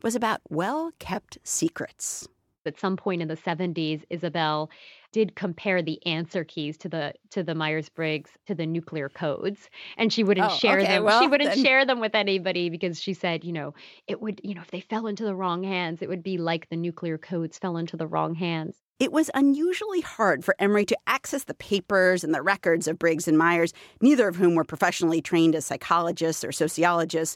was 0.04 0.16
about 0.16 0.42
well 0.50 0.92
kept 1.00 1.38
secrets. 1.44 2.28
At 2.66 2.80
some 2.80 2.96
point 2.96 3.22
in 3.22 3.28
the 3.28 3.36
70s, 3.36 4.04
Isabel 4.10 4.70
did 5.12 5.36
compare 5.36 5.82
the 5.82 6.04
answer 6.06 6.44
keys 6.44 6.78
to 6.78 6.90
the 6.90 7.14
to 7.30 7.44
the 7.44 7.56
Myers-Briggs 7.56 8.32
to 8.48 8.56
the 8.56 8.66
nuclear 8.66 9.10
codes 9.10 9.70
and 9.98 10.12
she 10.12 10.24
wouldn't 10.24 10.52
oh, 10.52 10.56
share 10.56 10.80
okay, 10.80 10.88
them 10.88 11.04
well, 11.04 11.22
she 11.22 11.28
wouldn't 11.28 11.56
then... 11.56 11.64
share 11.64 11.86
them 11.86 12.00
with 12.00 12.16
anybody 12.16 12.70
because 12.70 13.00
she 13.00 13.14
said 13.14 13.44
you 13.44 13.54
know 13.54 13.74
it 14.08 14.22
would 14.22 14.42
you 14.44 14.56
know 14.56 14.62
if 14.62 14.72
they 14.72 14.82
fell 14.82 15.06
into 15.06 15.24
the 15.24 15.36
wrong 15.36 15.64
hands 15.64 16.02
it 16.02 16.10
would 16.10 16.24
be 16.24 16.38
like 16.38 16.68
the 16.70 16.76
nuclear 16.76 17.18
codes 17.18 17.60
fell 17.60 17.78
into 17.78 17.96
the 17.96 18.08
wrong 18.08 18.34
hands 18.34 18.76
it 19.00 19.12
was 19.12 19.30
unusually 19.34 20.02
hard 20.02 20.46
for 20.46 20.56
Emre 20.60 20.88
to 20.88 20.98
access 21.08 21.44
the 21.44 21.54
papers 21.54 22.24
and 22.24 22.34
the 22.34 22.42
records 22.42 22.88
of 22.88 23.00
Briggs 23.00 23.28
and 23.28 23.38
Myers, 23.38 23.74
neither 24.00 24.30
of 24.30 24.38
whom 24.38 24.56
were 24.56 24.64
professionally 24.64 25.22
trained 25.22 25.56
as 25.56 25.66
psychologists 25.66 26.44
or 26.44 26.54
sociologists. 26.54 27.36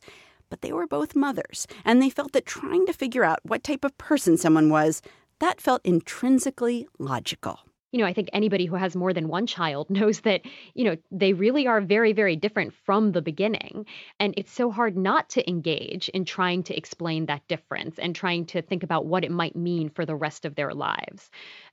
But 0.50 0.62
they 0.62 0.72
were 0.72 0.88
both 0.88 1.16
mothers, 1.16 1.68
and 1.84 2.02
they 2.02 2.10
felt 2.10 2.32
that 2.34 2.46
trying 2.46 2.86
to 2.86 2.94
figure 2.94 3.24
out 3.24 3.40
what 3.44 3.64
type 3.64 3.84
of 3.84 3.98
person 3.98 4.38
someone 4.38 4.70
was, 4.70 5.02
that 5.40 5.62
felt 5.62 5.82
intrinsically 5.84 6.88
logical 6.98 7.60
you 7.92 8.00
know, 8.00 8.06
I 8.06 8.14
think 8.14 8.30
anybody 8.34 8.66
who 8.66 8.76
has 8.76 8.96
more 8.96 9.14
than 9.14 9.28
one 9.28 9.48
child 9.48 9.90
knows 9.92 10.22
that, 10.22 10.42
you 10.74 10.84
know, 10.84 10.98
they 11.12 11.34
really 11.34 11.68
are 11.68 11.82
very, 11.82 12.14
very 12.14 12.36
different 12.36 12.74
from 12.86 13.12
the 13.12 13.22
beginning. 13.22 13.86
And 14.20 14.34
it's 14.38 14.52
so 14.52 14.72
hard 14.72 14.98
not 14.98 15.30
to 15.30 15.50
engage 15.50 16.10
in 16.10 16.26
trying 16.26 16.64
to 16.64 16.76
explain 16.78 17.26
that 17.28 17.48
difference 17.48 18.00
and 18.00 18.16
trying 18.16 18.46
to 18.48 18.62
think 18.62 18.84
about 18.84 19.06
what 19.06 19.24
it 19.24 19.32
might 19.32 19.56
mean 19.56 19.90
for 19.90 20.06
the 20.06 20.16
rest 20.16 20.46
of 20.46 20.56
their 20.56 20.74
lives. 20.74 21.30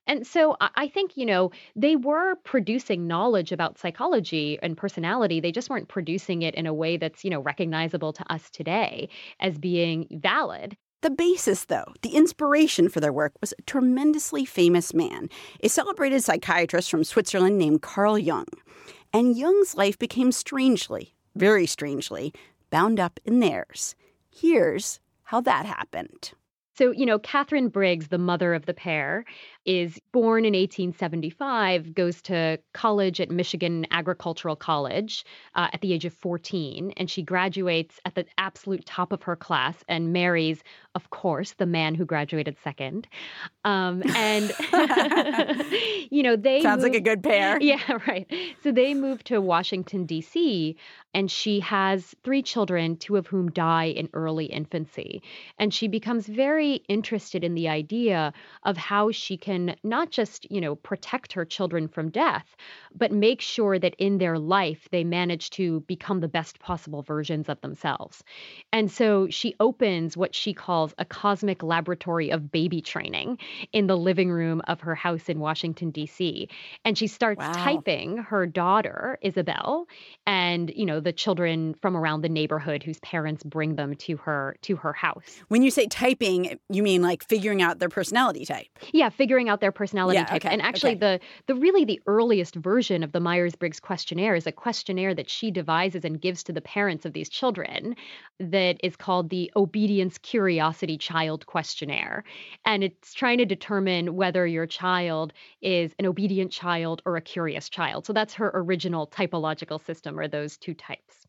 And 0.06 0.26
so 0.26 0.56
I 0.60 0.88
think, 0.88 1.16
you 1.16 1.26
know, 1.26 1.50
they 1.76 1.96
were 1.96 2.36
producing 2.36 3.06
knowledge 3.06 3.52
about 3.52 3.78
psychology 3.78 4.58
and 4.62 4.76
personality. 4.76 5.40
They 5.40 5.52
just 5.52 5.70
weren't 5.70 5.88
producing 5.88 6.42
it 6.42 6.54
in 6.54 6.66
a 6.66 6.74
way 6.74 6.96
that's, 6.98 7.24
you 7.24 7.30
know, 7.30 7.40
recognizable 7.40 8.12
to 8.14 8.32
us 8.32 8.50
today 8.50 9.08
as 9.40 9.56
being 9.58 10.06
valid. 10.10 10.76
The 11.04 11.10
basis, 11.10 11.66
though, 11.66 11.92
the 12.00 12.16
inspiration 12.16 12.88
for 12.88 12.98
their 12.98 13.12
work 13.12 13.34
was 13.42 13.52
a 13.52 13.62
tremendously 13.66 14.46
famous 14.46 14.94
man, 14.94 15.28
a 15.62 15.68
celebrated 15.68 16.24
psychiatrist 16.24 16.90
from 16.90 17.04
Switzerland 17.04 17.58
named 17.58 17.82
Carl 17.82 18.18
Jung. 18.18 18.46
And 19.12 19.36
Jung's 19.36 19.74
life 19.74 19.98
became 19.98 20.32
strangely, 20.32 21.14
very 21.36 21.66
strangely, 21.66 22.32
bound 22.70 22.98
up 22.98 23.20
in 23.26 23.40
theirs. 23.40 23.94
Here's 24.30 24.98
how 25.24 25.42
that 25.42 25.66
happened. 25.66 26.32
So, 26.78 26.90
you 26.90 27.04
know, 27.04 27.18
Katharine 27.18 27.68
Briggs, 27.68 28.08
the 28.08 28.16
mother 28.16 28.54
of 28.54 28.64
the 28.64 28.72
pair, 28.72 29.26
is 29.64 29.98
born 30.12 30.44
in 30.44 30.52
1875, 30.52 31.94
goes 31.94 32.20
to 32.22 32.58
college 32.72 33.20
at 33.20 33.30
Michigan 33.30 33.86
Agricultural 33.90 34.56
College 34.56 35.24
uh, 35.54 35.68
at 35.72 35.80
the 35.80 35.92
age 35.92 36.04
of 36.04 36.12
14, 36.12 36.92
and 36.96 37.10
she 37.10 37.22
graduates 37.22 37.98
at 38.04 38.14
the 38.14 38.26
absolute 38.38 38.84
top 38.84 39.12
of 39.12 39.22
her 39.22 39.36
class 39.36 39.76
and 39.88 40.12
marries, 40.12 40.62
of 40.94 41.10
course, 41.10 41.52
the 41.52 41.66
man 41.66 41.94
who 41.94 42.04
graduated 42.04 42.56
second. 42.62 43.08
Um, 43.64 44.02
and, 44.14 44.52
you 46.10 46.22
know, 46.22 46.36
they. 46.36 46.60
Sounds 46.60 46.82
like 46.82 46.94
a 46.94 47.00
good 47.00 47.22
pair. 47.22 47.58
Yeah, 47.64 47.98
right. 48.06 48.30
So 48.62 48.72
they 48.72 48.92
move 48.92 49.24
to 49.24 49.40
Washington, 49.40 50.04
D.C., 50.04 50.76
and 51.14 51.30
she 51.30 51.60
has 51.60 52.14
three 52.24 52.42
children, 52.42 52.96
two 52.96 53.16
of 53.16 53.26
whom 53.28 53.50
die 53.50 53.86
in 53.86 54.10
early 54.12 54.46
infancy. 54.46 55.22
And 55.58 55.72
she 55.72 55.88
becomes 55.88 56.26
very 56.26 56.74
interested 56.88 57.44
in 57.44 57.54
the 57.54 57.68
idea 57.68 58.32
of 58.64 58.76
how 58.76 59.12
she 59.12 59.36
can 59.36 59.53
not 59.82 60.10
just, 60.10 60.50
you 60.50 60.60
know, 60.60 60.74
protect 60.74 61.32
her 61.32 61.44
children 61.44 61.88
from 61.88 62.10
death, 62.10 62.56
but 62.94 63.12
make 63.12 63.40
sure 63.40 63.78
that 63.78 63.94
in 63.98 64.18
their 64.18 64.38
life 64.38 64.88
they 64.90 65.04
manage 65.04 65.50
to 65.50 65.80
become 65.80 66.20
the 66.20 66.28
best 66.28 66.58
possible 66.60 67.02
versions 67.02 67.48
of 67.48 67.60
themselves. 67.60 68.22
And 68.72 68.90
so 68.90 69.28
she 69.28 69.54
opens 69.60 70.16
what 70.16 70.34
she 70.34 70.54
calls 70.54 70.94
a 70.98 71.04
cosmic 71.04 71.62
laboratory 71.62 72.30
of 72.30 72.50
baby 72.50 72.80
training 72.80 73.38
in 73.72 73.86
the 73.86 73.96
living 73.96 74.30
room 74.30 74.62
of 74.66 74.80
her 74.80 74.94
house 74.94 75.28
in 75.28 75.40
Washington, 75.40 75.90
D.C. 75.90 76.48
And 76.84 76.96
she 76.96 77.06
starts 77.06 77.40
wow. 77.40 77.52
typing 77.52 78.18
her 78.18 78.46
daughter, 78.46 79.18
Isabel, 79.22 79.86
and, 80.26 80.72
you 80.74 80.86
know, 80.86 81.00
the 81.00 81.12
children 81.12 81.74
from 81.80 81.96
around 81.96 82.22
the 82.22 82.28
neighborhood 82.28 82.82
whose 82.82 82.98
parents 83.00 83.42
bring 83.42 83.76
them 83.76 83.94
to 83.96 84.16
her 84.18 84.56
to 84.62 84.76
her 84.76 84.92
house. 84.92 85.42
When 85.48 85.62
you 85.62 85.70
say 85.70 85.86
typing, 85.86 86.58
you 86.68 86.82
mean 86.82 87.02
like 87.02 87.24
figuring 87.24 87.62
out 87.62 87.78
their 87.78 87.88
personality 87.88 88.44
type? 88.44 88.66
Yeah, 88.92 89.08
figuring 89.08 89.43
figuring 89.44 89.52
out 89.52 89.60
their 89.60 89.72
personality 89.72 90.24
Yeah, 90.24 90.24
type. 90.24 90.44
okay, 90.44 90.50
And 90.50 90.62
actually, 90.62 90.94
okay. 90.94 90.96
the 90.96 91.20
the 91.46 91.54
really 91.54 91.84
the 91.84 92.00
earliest 92.06 92.54
version 92.56 93.02
of 93.02 93.12
the 93.12 93.20
Myers 93.20 93.54
Briggs 93.56 93.80
questionnaire 93.80 94.34
is 94.36 94.46
a 94.46 94.52
questionnaire 94.52 95.14
that 95.14 95.28
she 95.30 95.50
devises 95.50 96.04
and 96.04 96.20
gives 96.20 96.42
to 96.44 96.52
the 96.52 96.60
parents 96.60 97.04
of 97.06 97.12
these 97.12 97.28
children 97.30 97.94
that 98.40 98.78
is 98.82 98.96
called 98.96 99.30
the 99.30 99.50
Obedience 99.56 100.18
Curiosity 100.18 100.98
Child 100.98 101.46
Questionnaire. 101.46 102.24
And 102.64 102.84
it's 102.84 103.14
trying 103.14 103.38
to 103.38 103.46
determine 103.46 104.16
whether 104.16 104.46
your 104.46 104.66
child 104.66 105.32
is 105.62 105.94
an 105.98 106.06
obedient 106.06 106.52
child 106.52 107.02
or 107.06 107.16
a 107.16 107.22
curious 107.22 107.68
child. 107.68 108.06
So 108.06 108.12
that's 108.12 108.34
her 108.34 108.50
original 108.54 109.06
typological 109.06 109.80
system, 109.80 110.18
or 110.18 110.28
those 110.28 110.56
two 110.58 110.74
types. 110.74 111.23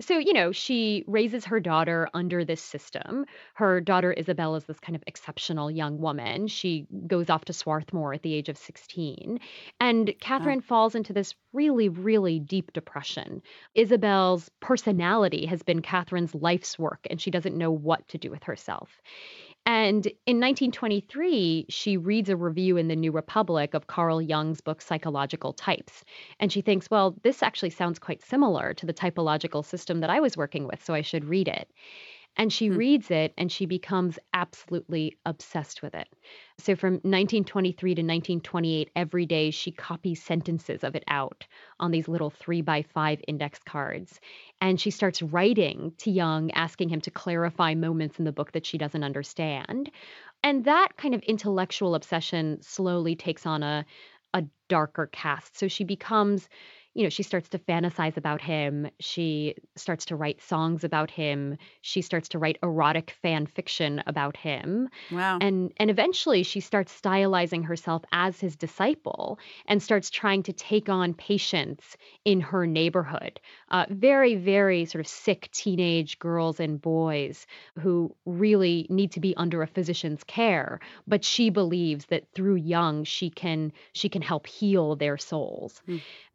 So, 0.00 0.18
you 0.18 0.32
know, 0.32 0.52
she 0.52 1.02
raises 1.08 1.44
her 1.46 1.58
daughter 1.58 2.08
under 2.14 2.44
this 2.44 2.62
system. 2.62 3.26
Her 3.54 3.80
daughter 3.80 4.12
Isabel 4.12 4.54
is 4.54 4.64
this 4.64 4.78
kind 4.78 4.94
of 4.94 5.02
exceptional 5.08 5.70
young 5.70 5.98
woman. 5.98 6.46
She 6.46 6.86
goes 7.06 7.28
off 7.28 7.46
to 7.46 7.52
Swarthmore 7.52 8.14
at 8.14 8.22
the 8.22 8.32
age 8.32 8.48
of 8.48 8.56
16. 8.56 9.40
And 9.80 10.14
Katharine 10.20 10.60
falls 10.60 10.94
into 10.94 11.12
this 11.12 11.34
really, 11.52 11.88
really 11.88 12.38
deep 12.38 12.72
depression. 12.72 13.42
Isabel's 13.74 14.50
personality 14.60 15.46
has 15.46 15.62
been 15.62 15.82
Katharine's 15.82 16.34
life's 16.34 16.78
work, 16.78 17.06
and 17.10 17.20
she 17.20 17.32
doesn't 17.32 17.56
know 17.56 17.72
what 17.72 18.06
to 18.08 18.18
do 18.18 18.30
with 18.30 18.44
herself. 18.44 19.00
And 19.66 20.06
in 20.26 20.40
1923, 20.40 21.66
she 21.68 21.96
reads 21.96 22.30
a 22.30 22.36
review 22.36 22.76
in 22.78 22.88
the 22.88 22.96
New 22.96 23.12
Republic 23.12 23.74
of 23.74 23.86
Carl 23.86 24.22
Jung's 24.22 24.62
book 24.62 24.80
Psychological 24.80 25.52
Types. 25.52 26.04
And 26.40 26.50
she 26.50 26.62
thinks, 26.62 26.88
well, 26.90 27.16
this 27.22 27.42
actually 27.42 27.70
sounds 27.70 27.98
quite 27.98 28.22
similar 28.22 28.72
to 28.74 28.86
the 28.86 28.94
typological 28.94 29.62
system 29.62 29.87
that 29.96 30.10
I 30.10 30.20
was 30.20 30.36
working 30.36 30.66
with, 30.66 30.82
so 30.82 30.94
I 30.94 31.02
should 31.02 31.24
read 31.24 31.48
it. 31.48 31.70
And 32.36 32.52
she 32.52 32.70
Hmm. 32.70 32.78
reads 32.78 33.10
it 33.10 33.34
and 33.36 33.50
she 33.50 33.66
becomes 33.66 34.18
absolutely 34.32 35.18
obsessed 35.26 35.82
with 35.82 35.94
it. 35.94 36.08
So 36.58 36.76
from 36.76 37.00
1923 37.02 37.94
to 37.96 38.02
1928, 38.02 38.90
every 38.94 39.26
day 39.26 39.50
she 39.50 39.72
copies 39.72 40.22
sentences 40.22 40.84
of 40.84 40.94
it 40.94 41.04
out 41.08 41.46
on 41.80 41.90
these 41.90 42.08
little 42.08 42.30
three 42.30 42.60
by 42.62 42.82
five 42.82 43.20
index 43.26 43.58
cards. 43.64 44.20
And 44.60 44.80
she 44.80 44.90
starts 44.90 45.22
writing 45.22 45.92
to 45.98 46.10
Jung, 46.10 46.50
asking 46.52 46.90
him 46.90 47.00
to 47.02 47.10
clarify 47.10 47.74
moments 47.74 48.18
in 48.18 48.24
the 48.24 48.32
book 48.32 48.52
that 48.52 48.66
she 48.66 48.78
doesn't 48.78 49.04
understand. 49.04 49.90
And 50.42 50.64
that 50.64 50.96
kind 50.96 51.14
of 51.14 51.22
intellectual 51.22 51.94
obsession 51.94 52.62
slowly 52.62 53.16
takes 53.16 53.46
on 53.46 53.62
a, 53.62 53.84
a 54.34 54.44
darker 54.68 55.06
cast. 55.08 55.56
So 55.56 55.68
she 55.68 55.84
becomes 55.84 56.48
you 56.94 57.04
know, 57.04 57.08
she 57.08 57.22
starts 57.22 57.48
to 57.50 57.58
fantasize 57.58 58.16
about 58.16 58.40
him. 58.40 58.88
She 58.98 59.54
starts 59.76 60.06
to 60.06 60.16
write 60.16 60.40
songs 60.40 60.84
about 60.84 61.10
him. 61.10 61.56
She 61.82 62.02
starts 62.02 62.28
to 62.30 62.38
write 62.38 62.58
erotic 62.62 63.10
fan 63.22 63.46
fiction 63.46 64.02
about 64.06 64.36
him. 64.36 64.88
Wow. 65.10 65.38
And 65.40 65.72
and 65.76 65.90
eventually 65.90 66.42
she 66.42 66.60
starts 66.60 66.98
stylizing 66.98 67.64
herself 67.64 68.02
as 68.10 68.40
his 68.40 68.56
disciple 68.56 69.38
and 69.66 69.82
starts 69.82 70.10
trying 70.10 70.42
to 70.44 70.52
take 70.52 70.88
on 70.88 71.14
patients 71.14 71.96
in 72.24 72.40
her 72.40 72.66
neighborhood. 72.66 73.40
Uh, 73.70 73.86
very, 73.90 74.34
very 74.34 74.84
sort 74.84 75.00
of 75.00 75.06
sick 75.06 75.50
teenage 75.52 76.18
girls 76.18 76.58
and 76.58 76.80
boys 76.80 77.46
who 77.78 78.14
really 78.24 78.86
need 78.90 79.12
to 79.12 79.20
be 79.20 79.36
under 79.36 79.62
a 79.62 79.66
physician's 79.66 80.24
care. 80.24 80.80
But 81.06 81.24
she 81.24 81.50
believes 81.50 82.06
that 82.06 82.32
through 82.34 82.56
Jung 82.56 83.04
she 83.04 83.30
can 83.30 83.72
she 83.92 84.08
can 84.08 84.22
help 84.22 84.46
heal 84.46 84.96
their 84.96 85.16
souls 85.18 85.82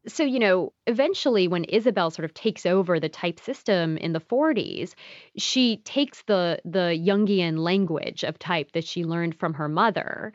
so 0.08 0.24
you 0.24 0.40
know 0.40 0.74
eventually 0.88 1.48
when 1.48 1.64
isabel 1.66 2.12
sort 2.12 2.26
of 2.26 2.34
takes 2.34 2.66
over 2.66 3.00
the 3.00 3.10
type 3.10 3.40
system 3.40 3.98
in 3.98 4.14
the 4.14 4.20
40s 4.20 4.94
she 5.38 5.78
takes 5.78 6.24
the 6.24 6.60
the 6.66 7.00
jungian 7.06 7.58
language 7.60 8.24
of 8.24 8.38
type 8.40 8.72
that 8.74 8.86
she 8.86 9.06
learned 9.06 9.36
from 9.36 9.54
her 9.54 9.70
mother 9.70 10.34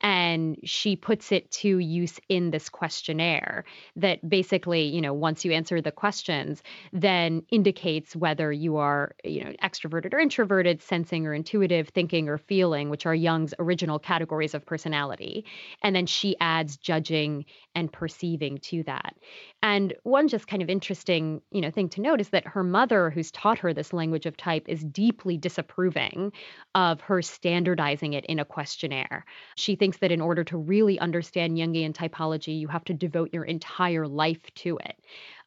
and 0.00 0.56
she 0.64 0.96
puts 0.96 1.32
it 1.32 1.50
to 1.50 1.78
use 1.78 2.20
in 2.28 2.50
this 2.50 2.68
questionnaire 2.68 3.64
that 3.96 4.26
basically 4.28 4.82
you 4.82 5.00
know 5.00 5.12
once 5.12 5.44
you 5.44 5.52
answer 5.52 5.80
the 5.80 5.92
questions 5.92 6.62
then 6.92 7.42
indicates 7.50 8.14
whether 8.14 8.52
you 8.52 8.76
are 8.76 9.14
you 9.24 9.44
know 9.44 9.52
extroverted 9.62 10.12
or 10.12 10.18
introverted 10.18 10.82
sensing 10.82 11.26
or 11.26 11.34
intuitive 11.34 11.88
thinking 11.88 12.28
or 12.28 12.38
feeling 12.38 12.90
which 12.90 13.06
are 13.06 13.14
Jung's 13.14 13.54
original 13.58 13.98
categories 13.98 14.54
of 14.54 14.66
personality. 14.66 15.44
And 15.82 15.94
then 15.94 16.06
she 16.06 16.36
adds 16.40 16.76
judging 16.76 17.44
and 17.74 17.92
perceiving 17.92 18.58
to 18.58 18.82
that. 18.84 19.14
And 19.62 19.94
one 20.02 20.28
just 20.28 20.46
kind 20.46 20.62
of 20.62 20.68
interesting 20.68 21.40
you 21.50 21.60
know 21.60 21.70
thing 21.70 21.88
to 21.90 22.00
note 22.00 22.20
is 22.20 22.30
that 22.30 22.46
her 22.46 22.62
mother 22.62 23.10
who's 23.10 23.30
taught 23.30 23.58
her 23.58 23.72
this 23.72 23.92
language 23.92 24.26
of 24.26 24.36
type 24.36 24.64
is 24.68 24.84
deeply 24.84 25.36
disapproving 25.36 26.32
of 26.74 27.00
her 27.02 27.22
standardizing 27.22 28.12
it 28.12 28.24
in 28.26 28.38
a 28.38 28.44
questionnaire. 28.44 29.24
She 29.56 29.76
thinks 29.76 29.87
that 29.96 30.12
in 30.12 30.20
order 30.20 30.44
to 30.44 30.58
really 30.58 30.98
understand 30.98 31.56
Jungian 31.56 31.94
typology, 31.94 32.60
you 32.60 32.68
have 32.68 32.84
to 32.84 32.94
devote 32.94 33.32
your 33.32 33.44
entire 33.44 34.06
life 34.06 34.52
to 34.56 34.78
it. 34.84 34.96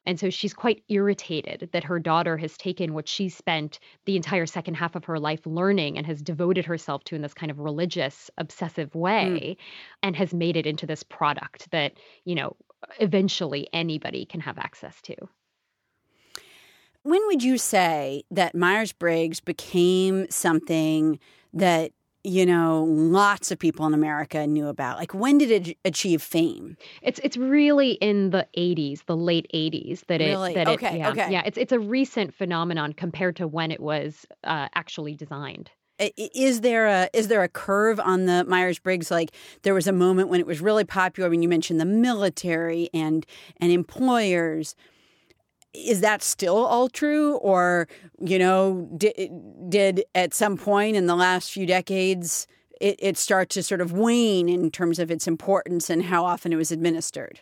And 0.04 0.18
so 0.18 0.30
she's 0.30 0.52
quite 0.52 0.82
irritated 0.88 1.68
that 1.72 1.84
her 1.84 2.00
daughter 2.00 2.36
has 2.36 2.58
taken 2.58 2.92
what 2.92 3.08
she 3.08 3.28
spent 3.28 3.78
the 4.04 4.16
entire 4.16 4.46
second 4.46 4.74
half 4.74 4.96
of 4.96 5.04
her 5.04 5.18
life 5.18 5.46
learning 5.46 5.96
and 5.96 6.06
has 6.06 6.20
devoted 6.20 6.64
herself 6.64 7.04
to 7.04 7.14
in 7.14 7.22
this 7.22 7.34
kind 7.34 7.50
of 7.50 7.60
religious, 7.60 8.30
obsessive 8.36 8.92
hmm. 8.92 8.98
way 8.98 9.56
and 10.02 10.16
has 10.16 10.34
made 10.34 10.56
it 10.56 10.66
into 10.66 10.86
this 10.86 11.02
product 11.04 11.70
that, 11.70 11.92
you 12.24 12.34
know, 12.34 12.56
eventually 12.98 13.68
anybody 13.72 14.24
can 14.24 14.40
have 14.40 14.58
access 14.58 15.00
to. 15.02 15.14
When 17.04 17.20
would 17.26 17.42
you 17.42 17.58
say 17.58 18.22
that 18.30 18.54
Myers 18.54 18.92
Briggs 18.92 19.40
became 19.40 20.30
something 20.30 21.18
that, 21.52 21.92
you 22.24 22.46
know, 22.46 22.84
lots 22.84 23.50
of 23.50 23.58
people 23.58 23.84
in 23.86 23.94
America 23.94 24.46
knew 24.46 24.68
about? 24.68 24.96
Like, 24.98 25.12
when 25.14 25.38
did 25.38 25.50
it 25.50 25.76
achieve 25.84 26.22
fame? 26.22 26.76
It's 27.02 27.18
it's 27.24 27.36
really 27.36 27.92
in 27.94 28.30
the 28.30 28.46
80s, 28.56 29.04
the 29.06 29.16
late 29.16 29.46
80s 29.52 30.04
that 30.06 30.20
it 30.20 30.26
Really? 30.30 30.54
that 30.54 30.68
Okay, 30.68 30.94
it 30.94 30.98
yeah, 30.98 31.10
okay. 31.10 31.32
yeah, 31.32 31.42
it's 31.44 31.58
it's 31.58 31.72
a 31.72 31.80
recent 31.80 32.32
phenomenon 32.34 32.92
compared 32.92 33.36
to 33.36 33.48
when 33.48 33.70
it 33.70 33.80
was 33.80 34.26
uh, 34.44 34.68
actually 34.74 35.14
designed. 35.14 35.70
I- 36.00 36.12
i- 36.18 36.30
Is 36.34 36.62
there 36.62 36.86
a 36.86 37.08
is 37.12 37.28
there 37.28 37.42
a 37.42 37.48
curve 37.48 38.00
on 38.00 38.26
the 38.26 38.44
Myers 38.44 38.78
Briggs? 38.78 39.10
Like 39.10 39.32
there 39.62 39.74
was 39.74 39.86
a 39.86 39.92
moment 39.92 40.28
when 40.28 40.40
it 40.40 40.46
was 40.46 40.60
really 40.60 40.84
popular. 40.84 41.28
When 41.28 41.42
you 41.42 41.48
mentioned 41.48 41.80
the 41.80 41.84
military 41.84 42.88
and 42.94 43.26
and 43.60 43.70
employers, 43.72 44.74
is 45.74 46.00
that 46.00 46.22
still 46.22 46.56
all 46.56 46.88
true, 46.88 47.36
or 47.36 47.88
you 48.20 48.38
know, 48.38 48.88
did, 48.96 49.30
did 49.68 50.04
at 50.14 50.34
some 50.34 50.56
point 50.56 50.96
in 50.96 51.06
the 51.06 51.16
last 51.16 51.50
few 51.50 51.66
decades 51.66 52.46
it, 52.80 52.96
it 52.98 53.16
start 53.16 53.48
to 53.50 53.62
sort 53.62 53.80
of 53.80 53.92
wane 53.92 54.48
in 54.48 54.70
terms 54.70 54.98
of 54.98 55.10
its 55.10 55.26
importance 55.26 55.88
and 55.88 56.04
how 56.04 56.24
often 56.24 56.52
it 56.52 56.56
was 56.56 56.72
administered? 56.72 57.40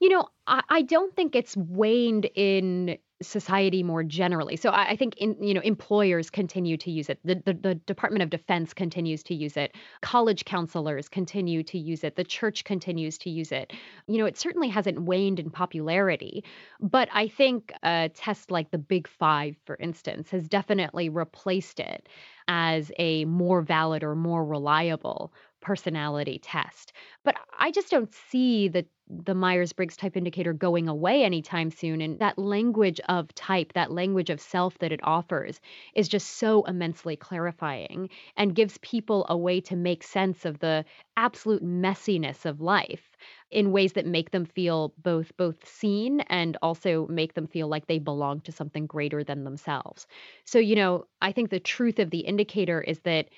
You 0.00 0.10
know, 0.10 0.28
I, 0.46 0.62
I 0.68 0.82
don't 0.82 1.14
think 1.16 1.34
it's 1.34 1.56
waned 1.56 2.28
in 2.34 2.98
society 3.22 3.82
more 3.82 4.02
generally. 4.02 4.56
So 4.56 4.70
I, 4.70 4.90
I 4.90 4.96
think 4.96 5.16
in 5.16 5.36
you 5.42 5.54
know 5.54 5.60
employers 5.62 6.30
continue 6.30 6.76
to 6.76 6.90
use 6.90 7.08
it. 7.08 7.18
The, 7.24 7.42
the 7.44 7.54
the 7.54 7.74
Department 7.74 8.22
of 8.22 8.30
Defense 8.30 8.74
continues 8.74 9.22
to 9.24 9.34
use 9.34 9.56
it. 9.56 9.74
College 10.02 10.44
counselors 10.44 11.08
continue 11.08 11.62
to 11.64 11.78
use 11.78 12.04
it. 12.04 12.16
The 12.16 12.24
church 12.24 12.64
continues 12.64 13.18
to 13.18 13.30
use 13.30 13.52
it. 13.52 13.72
You 14.06 14.18
know, 14.18 14.26
it 14.26 14.36
certainly 14.36 14.68
hasn't 14.68 15.00
waned 15.02 15.40
in 15.40 15.50
popularity, 15.50 16.44
but 16.80 17.08
I 17.12 17.28
think 17.28 17.72
a 17.82 18.10
test 18.14 18.50
like 18.50 18.70
the 18.70 18.78
Big 18.78 19.08
Five, 19.08 19.56
for 19.64 19.76
instance, 19.76 20.30
has 20.30 20.48
definitely 20.48 21.08
replaced 21.08 21.80
it 21.80 22.08
as 22.48 22.92
a 22.98 23.24
more 23.24 23.60
valid 23.60 24.04
or 24.04 24.14
more 24.14 24.44
reliable 24.44 25.32
personality 25.60 26.38
test. 26.38 26.92
But 27.24 27.36
I 27.58 27.70
just 27.70 27.90
don't 27.90 28.12
see 28.12 28.68
the 28.68 28.86
the 29.08 29.34
Myers-Briggs 29.34 29.96
type 29.96 30.16
indicator 30.16 30.52
going 30.52 30.88
away 30.88 31.22
anytime 31.22 31.70
soon 31.70 32.00
and 32.00 32.18
that 32.18 32.38
language 32.38 32.98
of 33.08 33.32
type, 33.36 33.72
that 33.74 33.92
language 33.92 34.30
of 34.30 34.40
self 34.40 34.76
that 34.78 34.90
it 34.90 34.98
offers 35.04 35.60
is 35.94 36.08
just 36.08 36.28
so 36.38 36.64
immensely 36.64 37.14
clarifying 37.14 38.10
and 38.36 38.56
gives 38.56 38.78
people 38.78 39.24
a 39.28 39.36
way 39.36 39.60
to 39.60 39.76
make 39.76 40.02
sense 40.02 40.44
of 40.44 40.58
the 40.58 40.84
absolute 41.16 41.62
messiness 41.62 42.44
of 42.44 42.60
life 42.60 43.16
in 43.50 43.70
ways 43.72 43.92
that 43.92 44.06
make 44.06 44.30
them 44.30 44.44
feel 44.44 44.92
both 44.98 45.36
both 45.36 45.66
seen 45.66 46.20
and 46.22 46.56
also 46.62 47.06
make 47.08 47.34
them 47.34 47.46
feel 47.46 47.68
like 47.68 47.86
they 47.86 47.98
belong 47.98 48.40
to 48.40 48.52
something 48.52 48.86
greater 48.86 49.22
than 49.22 49.44
themselves. 49.44 50.06
So, 50.44 50.58
you 50.58 50.74
know, 50.74 51.06
I 51.22 51.32
think 51.32 51.50
the 51.50 51.60
truth 51.60 51.98
of 51.98 52.10
the 52.10 52.20
indicator 52.20 52.80
is 52.80 53.00
that 53.00 53.28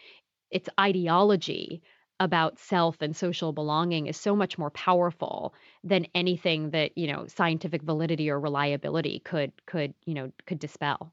its 0.51 0.69
ideology 0.81 1.83
about 2.21 2.59
self 2.59 3.01
and 3.01 3.17
social 3.17 3.53
belonging 3.53 4.07
is 4.07 4.17
so 4.17 4.35
much 4.35 4.59
more 4.59 4.71
powerful 4.71 5.55
than 5.85 6.07
anything 6.15 6.71
that 6.71 6.97
you 6.97 7.07
know 7.07 7.27
scientific 7.27 7.83
validity 7.83 8.29
or 8.31 8.41
reliability 8.41 9.21
could 9.21 9.53
could 9.67 9.95
you 10.05 10.15
know 10.15 10.33
could 10.47 10.59
dispel 10.59 11.13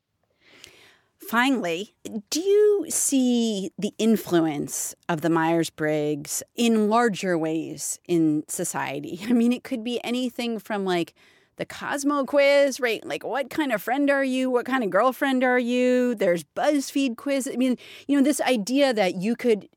Finally, 1.17 1.95
do 2.29 2.39
you 2.39 2.85
see 2.89 3.71
the 3.79 3.93
influence 3.97 4.93
of 5.09 5.21
the 5.21 5.29
Myers 5.29 5.69
Briggs 5.69 6.43
in 6.55 6.89
larger 6.89 7.37
ways 7.37 7.99
in 8.07 8.43
society? 8.47 9.21
I 9.27 9.33
mean, 9.33 9.51
it 9.51 9.63
could 9.63 9.83
be 9.83 10.03
anything 10.03 10.59
from 10.59 10.85
like 10.85 11.13
the 11.57 11.65
Cosmo 11.65 12.25
quiz, 12.25 12.79
right? 12.79 13.03
Like, 13.05 13.23
what 13.23 13.49
kind 13.49 13.71
of 13.71 13.81
friend 13.81 14.09
are 14.09 14.23
you? 14.23 14.49
What 14.49 14.65
kind 14.65 14.83
of 14.83 14.89
girlfriend 14.89 15.43
are 15.43 15.57
you? 15.57 16.15
There's 16.15 16.43
BuzzFeed 16.43 17.15
quiz. 17.15 17.49
I 17.51 17.55
mean, 17.55 17.77
you 18.07 18.17
know, 18.17 18.23
this 18.23 18.41
idea 18.41 18.93
that 18.93 19.15
you 19.15 19.35
could 19.35 19.69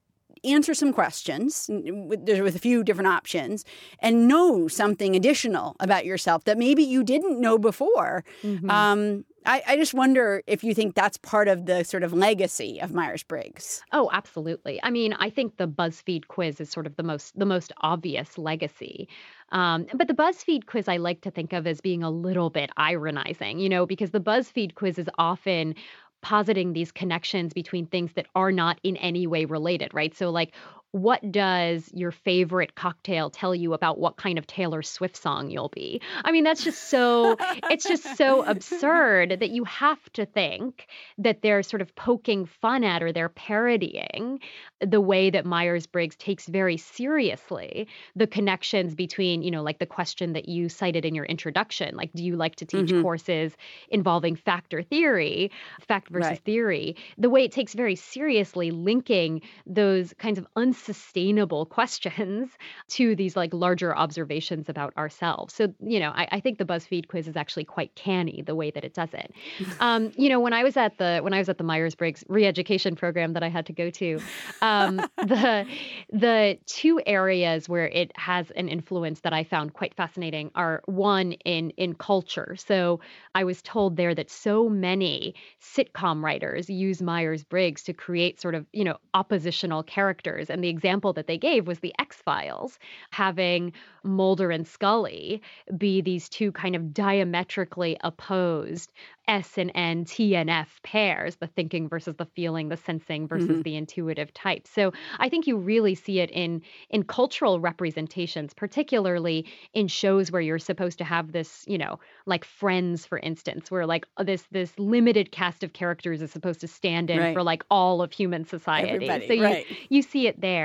answer 0.44 0.74
some 0.74 0.92
questions 0.92 1.66
with, 1.70 2.28
with 2.28 2.56
a 2.56 2.58
few 2.58 2.84
different 2.84 3.08
options 3.08 3.64
and 4.00 4.28
know 4.28 4.68
something 4.68 5.16
additional 5.16 5.76
about 5.80 6.04
yourself 6.04 6.44
that 6.44 6.58
maybe 6.58 6.82
you 6.82 7.02
didn't 7.02 7.40
know 7.40 7.58
before. 7.58 8.24
Mm-hmm. 8.42 8.70
Um, 8.70 9.24
I, 9.46 9.62
I, 9.66 9.76
just 9.76 9.94
wonder 9.94 10.42
if 10.46 10.62
you 10.62 10.74
think 10.74 10.94
that's 10.94 11.16
part 11.16 11.48
of 11.48 11.64
the 11.64 11.82
sort 11.82 12.02
of 12.02 12.12
legacy 12.12 12.80
of 12.80 12.92
Myers 12.92 13.22
Briggs. 13.22 13.82
Oh, 13.92 14.10
absolutely. 14.12 14.78
I 14.82 14.90
mean, 14.90 15.14
I 15.14 15.30
think 15.30 15.56
the 15.56 15.66
BuzzFeed 15.66 16.28
quiz 16.28 16.60
is 16.60 16.70
sort 16.70 16.86
of 16.86 16.96
the 16.96 17.02
most 17.02 17.38
the 17.38 17.46
most 17.46 17.72
obvious 17.78 18.36
legacy. 18.36 19.08
Um, 19.50 19.86
but 19.94 20.08
the 20.08 20.14
BuzzFeed 20.14 20.66
quiz 20.66 20.88
I 20.88 20.98
like 20.98 21.22
to 21.22 21.30
think 21.30 21.54
of 21.54 21.66
as 21.66 21.80
being 21.80 22.02
a 22.02 22.10
little 22.10 22.50
bit 22.50 22.70
ironizing, 22.76 23.58
you 23.58 23.68
know, 23.68 23.86
because 23.86 24.10
the 24.10 24.20
BuzzFeed 24.20 24.74
quiz 24.74 24.98
is 24.98 25.08
often 25.16 25.74
positing 26.22 26.72
these 26.72 26.92
connections 26.92 27.52
between 27.52 27.86
things 27.86 28.12
that 28.14 28.26
are 28.34 28.52
not 28.52 28.78
in 28.82 28.96
any 28.98 29.26
way 29.26 29.44
related, 29.44 29.92
right? 29.94 30.14
So, 30.14 30.30
like, 30.30 30.54
what 30.92 31.30
does 31.30 31.90
your 31.92 32.10
favorite 32.10 32.74
cocktail 32.74 33.28
tell 33.28 33.54
you 33.54 33.74
about 33.74 33.98
what 33.98 34.16
kind 34.16 34.38
of 34.38 34.46
Taylor 34.46 34.82
Swift 34.82 35.16
song 35.16 35.50
you'll 35.50 35.68
be? 35.68 36.00
I 36.24 36.32
mean, 36.32 36.44
that's 36.44 36.64
just 36.64 36.88
so, 36.88 37.36
it's 37.70 37.84
just 37.84 38.16
so 38.16 38.42
absurd 38.44 39.40
that 39.40 39.50
you 39.50 39.64
have 39.64 39.98
to 40.14 40.24
think 40.24 40.86
that 41.18 41.42
they're 41.42 41.62
sort 41.62 41.82
of 41.82 41.94
poking 41.94 42.46
fun 42.46 42.84
at 42.84 43.02
or 43.02 43.12
they're 43.12 43.28
parodying 43.28 44.40
the 44.80 45.00
way 45.00 45.28
that 45.28 45.44
Myers 45.44 45.86
Briggs 45.86 46.16
takes 46.16 46.46
very 46.46 46.78
seriously 46.78 47.88
the 48.16 48.26
connections 48.26 48.94
between, 48.94 49.42
you 49.42 49.50
know, 49.50 49.62
like 49.62 49.78
the 49.78 49.86
question 49.86 50.32
that 50.32 50.48
you 50.48 50.68
cited 50.68 51.04
in 51.04 51.14
your 51.14 51.26
introduction 51.26 51.96
like, 51.96 52.12
do 52.14 52.24
you 52.24 52.36
like 52.36 52.56
to 52.56 52.64
teach 52.64 52.86
mm-hmm. 52.86 53.02
courses 53.02 53.52
involving 53.90 54.36
factor 54.36 54.82
theory, 54.82 55.50
fact 55.86 56.08
versus 56.08 56.30
right. 56.30 56.44
theory? 56.44 56.96
The 57.18 57.28
way 57.28 57.44
it 57.44 57.52
takes 57.52 57.74
very 57.74 57.96
seriously 57.96 58.70
linking 58.70 59.42
those 59.66 60.14
kinds 60.14 60.38
of 60.38 60.46
unsustainable 60.78 61.66
questions 61.66 62.50
to 62.88 63.14
these 63.16 63.36
like 63.36 63.52
larger 63.52 63.96
observations 63.96 64.68
about 64.68 64.96
ourselves. 64.96 65.54
So, 65.54 65.72
you 65.80 66.00
know, 66.00 66.10
I, 66.10 66.28
I 66.32 66.40
think 66.40 66.58
the 66.58 66.64
BuzzFeed 66.64 67.08
quiz 67.08 67.28
is 67.28 67.36
actually 67.36 67.64
quite 67.64 67.94
canny 67.94 68.42
the 68.46 68.54
way 68.54 68.70
that 68.70 68.84
it 68.84 68.94
does 68.94 69.10
it. 69.12 69.32
Um, 69.80 70.10
you 70.16 70.28
know, 70.28 70.40
when 70.40 70.52
I 70.52 70.64
was 70.64 70.76
at 70.76 70.98
the 70.98 71.20
when 71.22 71.32
I 71.32 71.38
was 71.38 71.48
at 71.48 71.58
the 71.58 71.64
Myers 71.64 71.94
Briggs 71.94 72.24
re-education 72.28 72.96
program 72.96 73.34
that 73.34 73.42
I 73.42 73.48
had 73.48 73.66
to 73.66 73.72
go 73.72 73.90
to 73.90 74.20
um, 74.60 74.96
the 75.18 75.66
the 76.10 76.58
two 76.66 77.00
areas 77.06 77.68
where 77.68 77.86
it 77.86 78.10
has 78.16 78.50
an 78.52 78.68
influence 78.68 79.20
that 79.20 79.32
I 79.32 79.44
found 79.44 79.74
quite 79.74 79.94
fascinating 79.94 80.50
are 80.54 80.82
one 80.86 81.32
in 81.44 81.70
in 81.70 81.94
culture. 81.94 82.56
So 82.56 83.00
I 83.34 83.44
was 83.44 83.62
told 83.62 83.96
there 83.96 84.14
that 84.14 84.30
so 84.30 84.68
many 84.68 85.34
sitcom 85.62 86.22
writers 86.24 86.68
use 86.68 87.00
Myers 87.00 87.44
Briggs 87.44 87.82
to 87.84 87.92
create 87.92 88.40
sort 88.40 88.54
of 88.54 88.66
you 88.72 88.84
know 88.84 88.96
oppositional 89.14 89.82
characters, 89.84 90.50
and 90.50 90.64
the 90.64 90.67
example 90.68 91.12
that 91.14 91.26
they 91.26 91.38
gave 91.38 91.66
was 91.66 91.80
the 91.80 91.94
X 91.98 92.16
Files, 92.16 92.78
having 93.10 93.72
Mulder 94.04 94.50
and 94.50 94.66
Scully 94.66 95.42
be 95.76 96.00
these 96.00 96.28
two 96.28 96.52
kind 96.52 96.74
of 96.76 96.94
diametrically 96.94 97.96
opposed 98.02 98.92
S 99.28 99.58
and 99.58 99.70
N, 99.74 100.06
T 100.06 100.34
and 100.34 100.48
F 100.48 100.80
pairs, 100.82 101.36
the 101.36 101.46
thinking 101.46 101.88
versus 101.88 102.16
the 102.16 102.24
feeling, 102.24 102.70
the 102.70 102.78
sensing 102.78 103.28
versus 103.28 103.48
mm-hmm. 103.48 103.62
the 103.62 103.76
intuitive 103.76 104.32
type. 104.32 104.66
So 104.66 104.92
I 105.18 105.28
think 105.28 105.46
you 105.46 105.58
really 105.58 105.94
see 105.94 106.20
it 106.20 106.30
in 106.30 106.62
in 106.88 107.04
cultural 107.04 107.60
representations, 107.60 108.54
particularly 108.54 109.44
in 109.74 109.86
shows 109.86 110.32
where 110.32 110.40
you're 110.40 110.58
supposed 110.58 110.98
to 110.98 111.04
have 111.04 111.32
this, 111.32 111.64
you 111.66 111.76
know, 111.76 112.00
like 112.24 112.44
Friends, 112.44 113.04
for 113.04 113.18
instance, 113.18 113.70
where 113.70 113.86
like 113.86 114.06
this 114.24 114.44
this 114.50 114.72
limited 114.78 115.30
cast 115.30 115.62
of 115.62 115.74
characters 115.74 116.22
is 116.22 116.32
supposed 116.32 116.60
to 116.60 116.68
stand 116.68 117.10
in 117.10 117.18
right. 117.18 117.34
for 117.34 117.42
like 117.42 117.64
all 117.70 118.00
of 118.00 118.12
human 118.12 118.46
society. 118.46 118.90
Everybody, 118.90 119.26
so 119.26 119.32
you 119.34 119.44
right. 119.44 119.66
you 119.90 120.00
see 120.00 120.26
it 120.26 120.40
there. 120.40 120.57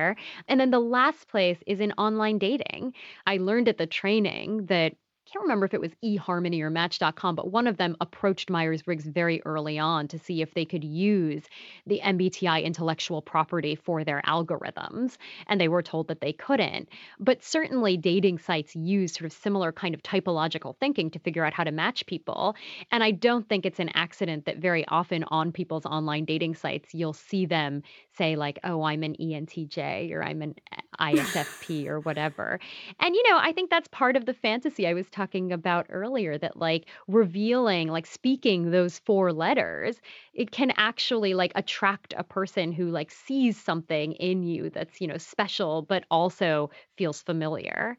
And 0.47 0.60
then 0.60 0.71
the 0.71 0.79
last 0.79 1.27
place 1.27 1.63
is 1.67 1.79
in 1.79 1.91
online 1.93 2.38
dating. 2.38 2.93
I 3.25 3.38
learned 3.38 3.69
at 3.69 3.77
the 3.77 3.88
training 3.88 4.65
that 4.67 4.93
can't 5.34 5.43
remember 5.43 5.65
if 5.65 5.74
it 5.74 5.82
was 5.82 5.91
eHarmony 6.04 6.62
or 6.62 6.69
Match.com, 6.69 7.36
but 7.36 7.50
one 7.50 7.65
of 7.65 7.78
them 7.78 7.98
approached 8.00 8.52
Myers 8.52 8.84
Briggs 8.84 9.06
very 9.06 9.41
early 9.46 9.80
on 9.80 10.08
to 10.10 10.19
see 10.19 10.43
if 10.43 10.54
they 10.54 10.63
could 10.63 10.84
use 10.84 11.43
the 11.88 12.02
MBTI 12.04 12.63
intellectual 12.63 13.19
property 13.19 13.74
for 13.74 14.04
their 14.04 14.22
algorithms. 14.28 15.17
And 15.48 15.60
they 15.60 15.67
were 15.67 15.82
told 15.82 16.10
that 16.10 16.22
they 16.22 16.34
couldn't. 16.34 16.88
But 17.19 17.43
certainly, 17.43 17.98
dating 17.98 18.38
sites 18.39 18.76
use 18.76 19.13
sort 19.13 19.26
of 19.26 19.34
similar 19.34 19.72
kind 19.72 19.96
of 19.96 20.04
typological 20.04 20.76
thinking 20.80 21.10
to 21.12 21.19
figure 21.19 21.43
out 21.43 21.54
how 21.54 21.63
to 21.63 21.72
match 21.72 22.06
people. 22.06 22.56
And 22.91 23.04
I 23.04 23.10
don't 23.10 23.50
think 23.50 23.65
it's 23.65 23.80
an 23.80 23.89
accident 23.96 24.46
that 24.46 24.58
very 24.58 24.88
often 24.88 25.24
on 25.24 25.52
people's 25.52 25.88
online 25.88 26.26
dating 26.26 26.56
sites, 26.56 26.93
you'll 26.93 27.13
see 27.13 27.48
them 27.48 27.82
say, 28.17 28.36
like, 28.36 28.60
oh, 28.63 28.84
I'm 28.84 29.02
an 29.02 29.15
ENTJ 29.19 30.12
or 30.12 30.24
I'm 30.24 30.43
an 30.43 30.56
ISFP 31.00 31.88
or 31.88 32.00
whatever. 32.02 32.60
And, 33.00 33.15
you 33.15 33.32
know, 33.32 33.39
I 33.39 33.52
think 33.52 33.72
that's 33.72 33.88
part 33.88 34.15
of 34.15 34.28
the 34.28 34.36
fantasy 34.36 34.86
I 34.86 34.93
was 34.93 35.10
talking 35.10 35.23
about 35.52 35.86
earlier 35.90 36.38
that, 36.38 36.58
like, 36.58 36.86
revealing, 37.08 37.88
like, 37.88 38.06
speaking 38.06 38.72
those 38.72 39.00
four 39.00 39.34
letters, 39.34 40.02
it 40.34 40.52
can 40.52 40.72
actually, 40.78 41.34
like, 41.34 41.52
attract 41.56 42.14
a 42.18 42.24
person 42.24 42.72
who, 42.72 42.90
like, 42.90 43.12
sees 43.12 43.60
something 43.60 44.14
in 44.14 44.44
you 44.44 44.70
that's, 44.70 45.00
you 45.00 45.08
know, 45.08 45.18
special, 45.18 45.82
but 45.82 46.04
also 46.10 46.70
feels 46.98 47.22
familiar. 47.22 47.98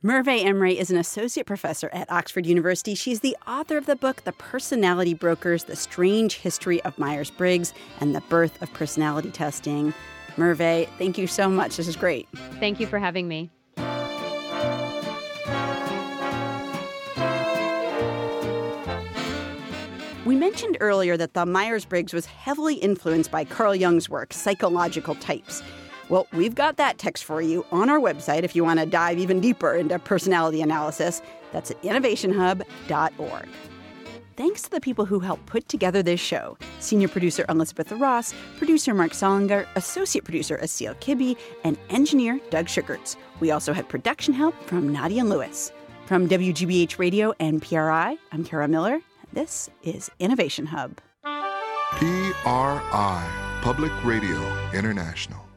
Merve 0.00 0.26
Emre 0.26 0.76
is 0.76 0.92
an 0.92 0.96
associate 0.96 1.46
professor 1.46 1.90
at 1.92 2.10
Oxford 2.10 2.46
University. 2.46 2.94
She's 2.94 3.18
the 3.18 3.36
author 3.48 3.76
of 3.76 3.86
the 3.86 3.96
book, 3.96 4.22
The 4.22 4.32
Personality 4.32 5.12
Brokers 5.12 5.64
The 5.64 5.74
Strange 5.74 6.36
History 6.36 6.80
of 6.82 6.96
Myers 6.98 7.30
Briggs 7.30 7.74
and 8.00 8.14
the 8.14 8.20
Birth 8.22 8.62
of 8.62 8.72
Personality 8.72 9.32
Testing. 9.32 9.92
Merve, 10.36 10.88
thank 10.98 11.18
you 11.18 11.26
so 11.26 11.48
much. 11.48 11.76
This 11.76 11.88
is 11.88 11.96
great. 11.96 12.28
Thank 12.60 12.78
you 12.78 12.86
for 12.86 13.00
having 13.00 13.26
me. 13.26 13.50
We 20.28 20.36
mentioned 20.36 20.76
earlier 20.80 21.16
that 21.16 21.32
the 21.32 21.46
Myers 21.46 21.86
Briggs 21.86 22.12
was 22.12 22.26
heavily 22.26 22.74
influenced 22.74 23.30
by 23.30 23.46
Carl 23.46 23.74
Jung's 23.74 24.10
work, 24.10 24.34
Psychological 24.34 25.14
Types. 25.14 25.62
Well, 26.10 26.26
we've 26.34 26.54
got 26.54 26.76
that 26.76 26.98
text 26.98 27.24
for 27.24 27.40
you 27.40 27.64
on 27.72 27.88
our 27.88 27.98
website 27.98 28.42
if 28.42 28.54
you 28.54 28.62
want 28.62 28.78
to 28.78 28.84
dive 28.84 29.18
even 29.18 29.40
deeper 29.40 29.74
into 29.74 29.98
personality 29.98 30.60
analysis. 30.60 31.22
That's 31.50 31.70
at 31.70 31.80
innovationhub.org. 31.80 33.48
Thanks 34.36 34.60
to 34.64 34.70
the 34.70 34.82
people 34.82 35.06
who 35.06 35.18
helped 35.18 35.46
put 35.46 35.66
together 35.66 36.02
this 36.02 36.20
show 36.20 36.58
senior 36.78 37.08
producer 37.08 37.46
Elizabeth 37.48 37.90
Ross, 37.92 38.34
producer 38.58 38.92
Mark 38.92 39.12
Solinger, 39.12 39.66
associate 39.76 40.24
producer 40.24 40.58
Asil 40.58 40.94
Kibbe, 41.00 41.38
and 41.64 41.78
engineer 41.88 42.38
Doug 42.50 42.68
Sugarts. 42.68 43.16
We 43.40 43.50
also 43.50 43.72
had 43.72 43.88
production 43.88 44.34
help 44.34 44.54
from 44.64 44.92
Nadia 44.92 45.24
Lewis. 45.24 45.72
From 46.04 46.28
WGBH 46.28 46.98
Radio 46.98 47.32
and 47.40 47.62
PRI, 47.62 48.18
I'm 48.30 48.44
Kara 48.44 48.68
Miller. 48.68 49.00
This 49.38 49.70
is 49.84 50.10
Innovation 50.18 50.66
Hub. 50.66 50.98
PRI, 51.92 53.60
Public 53.62 53.92
Radio 54.04 54.42
International. 54.74 55.47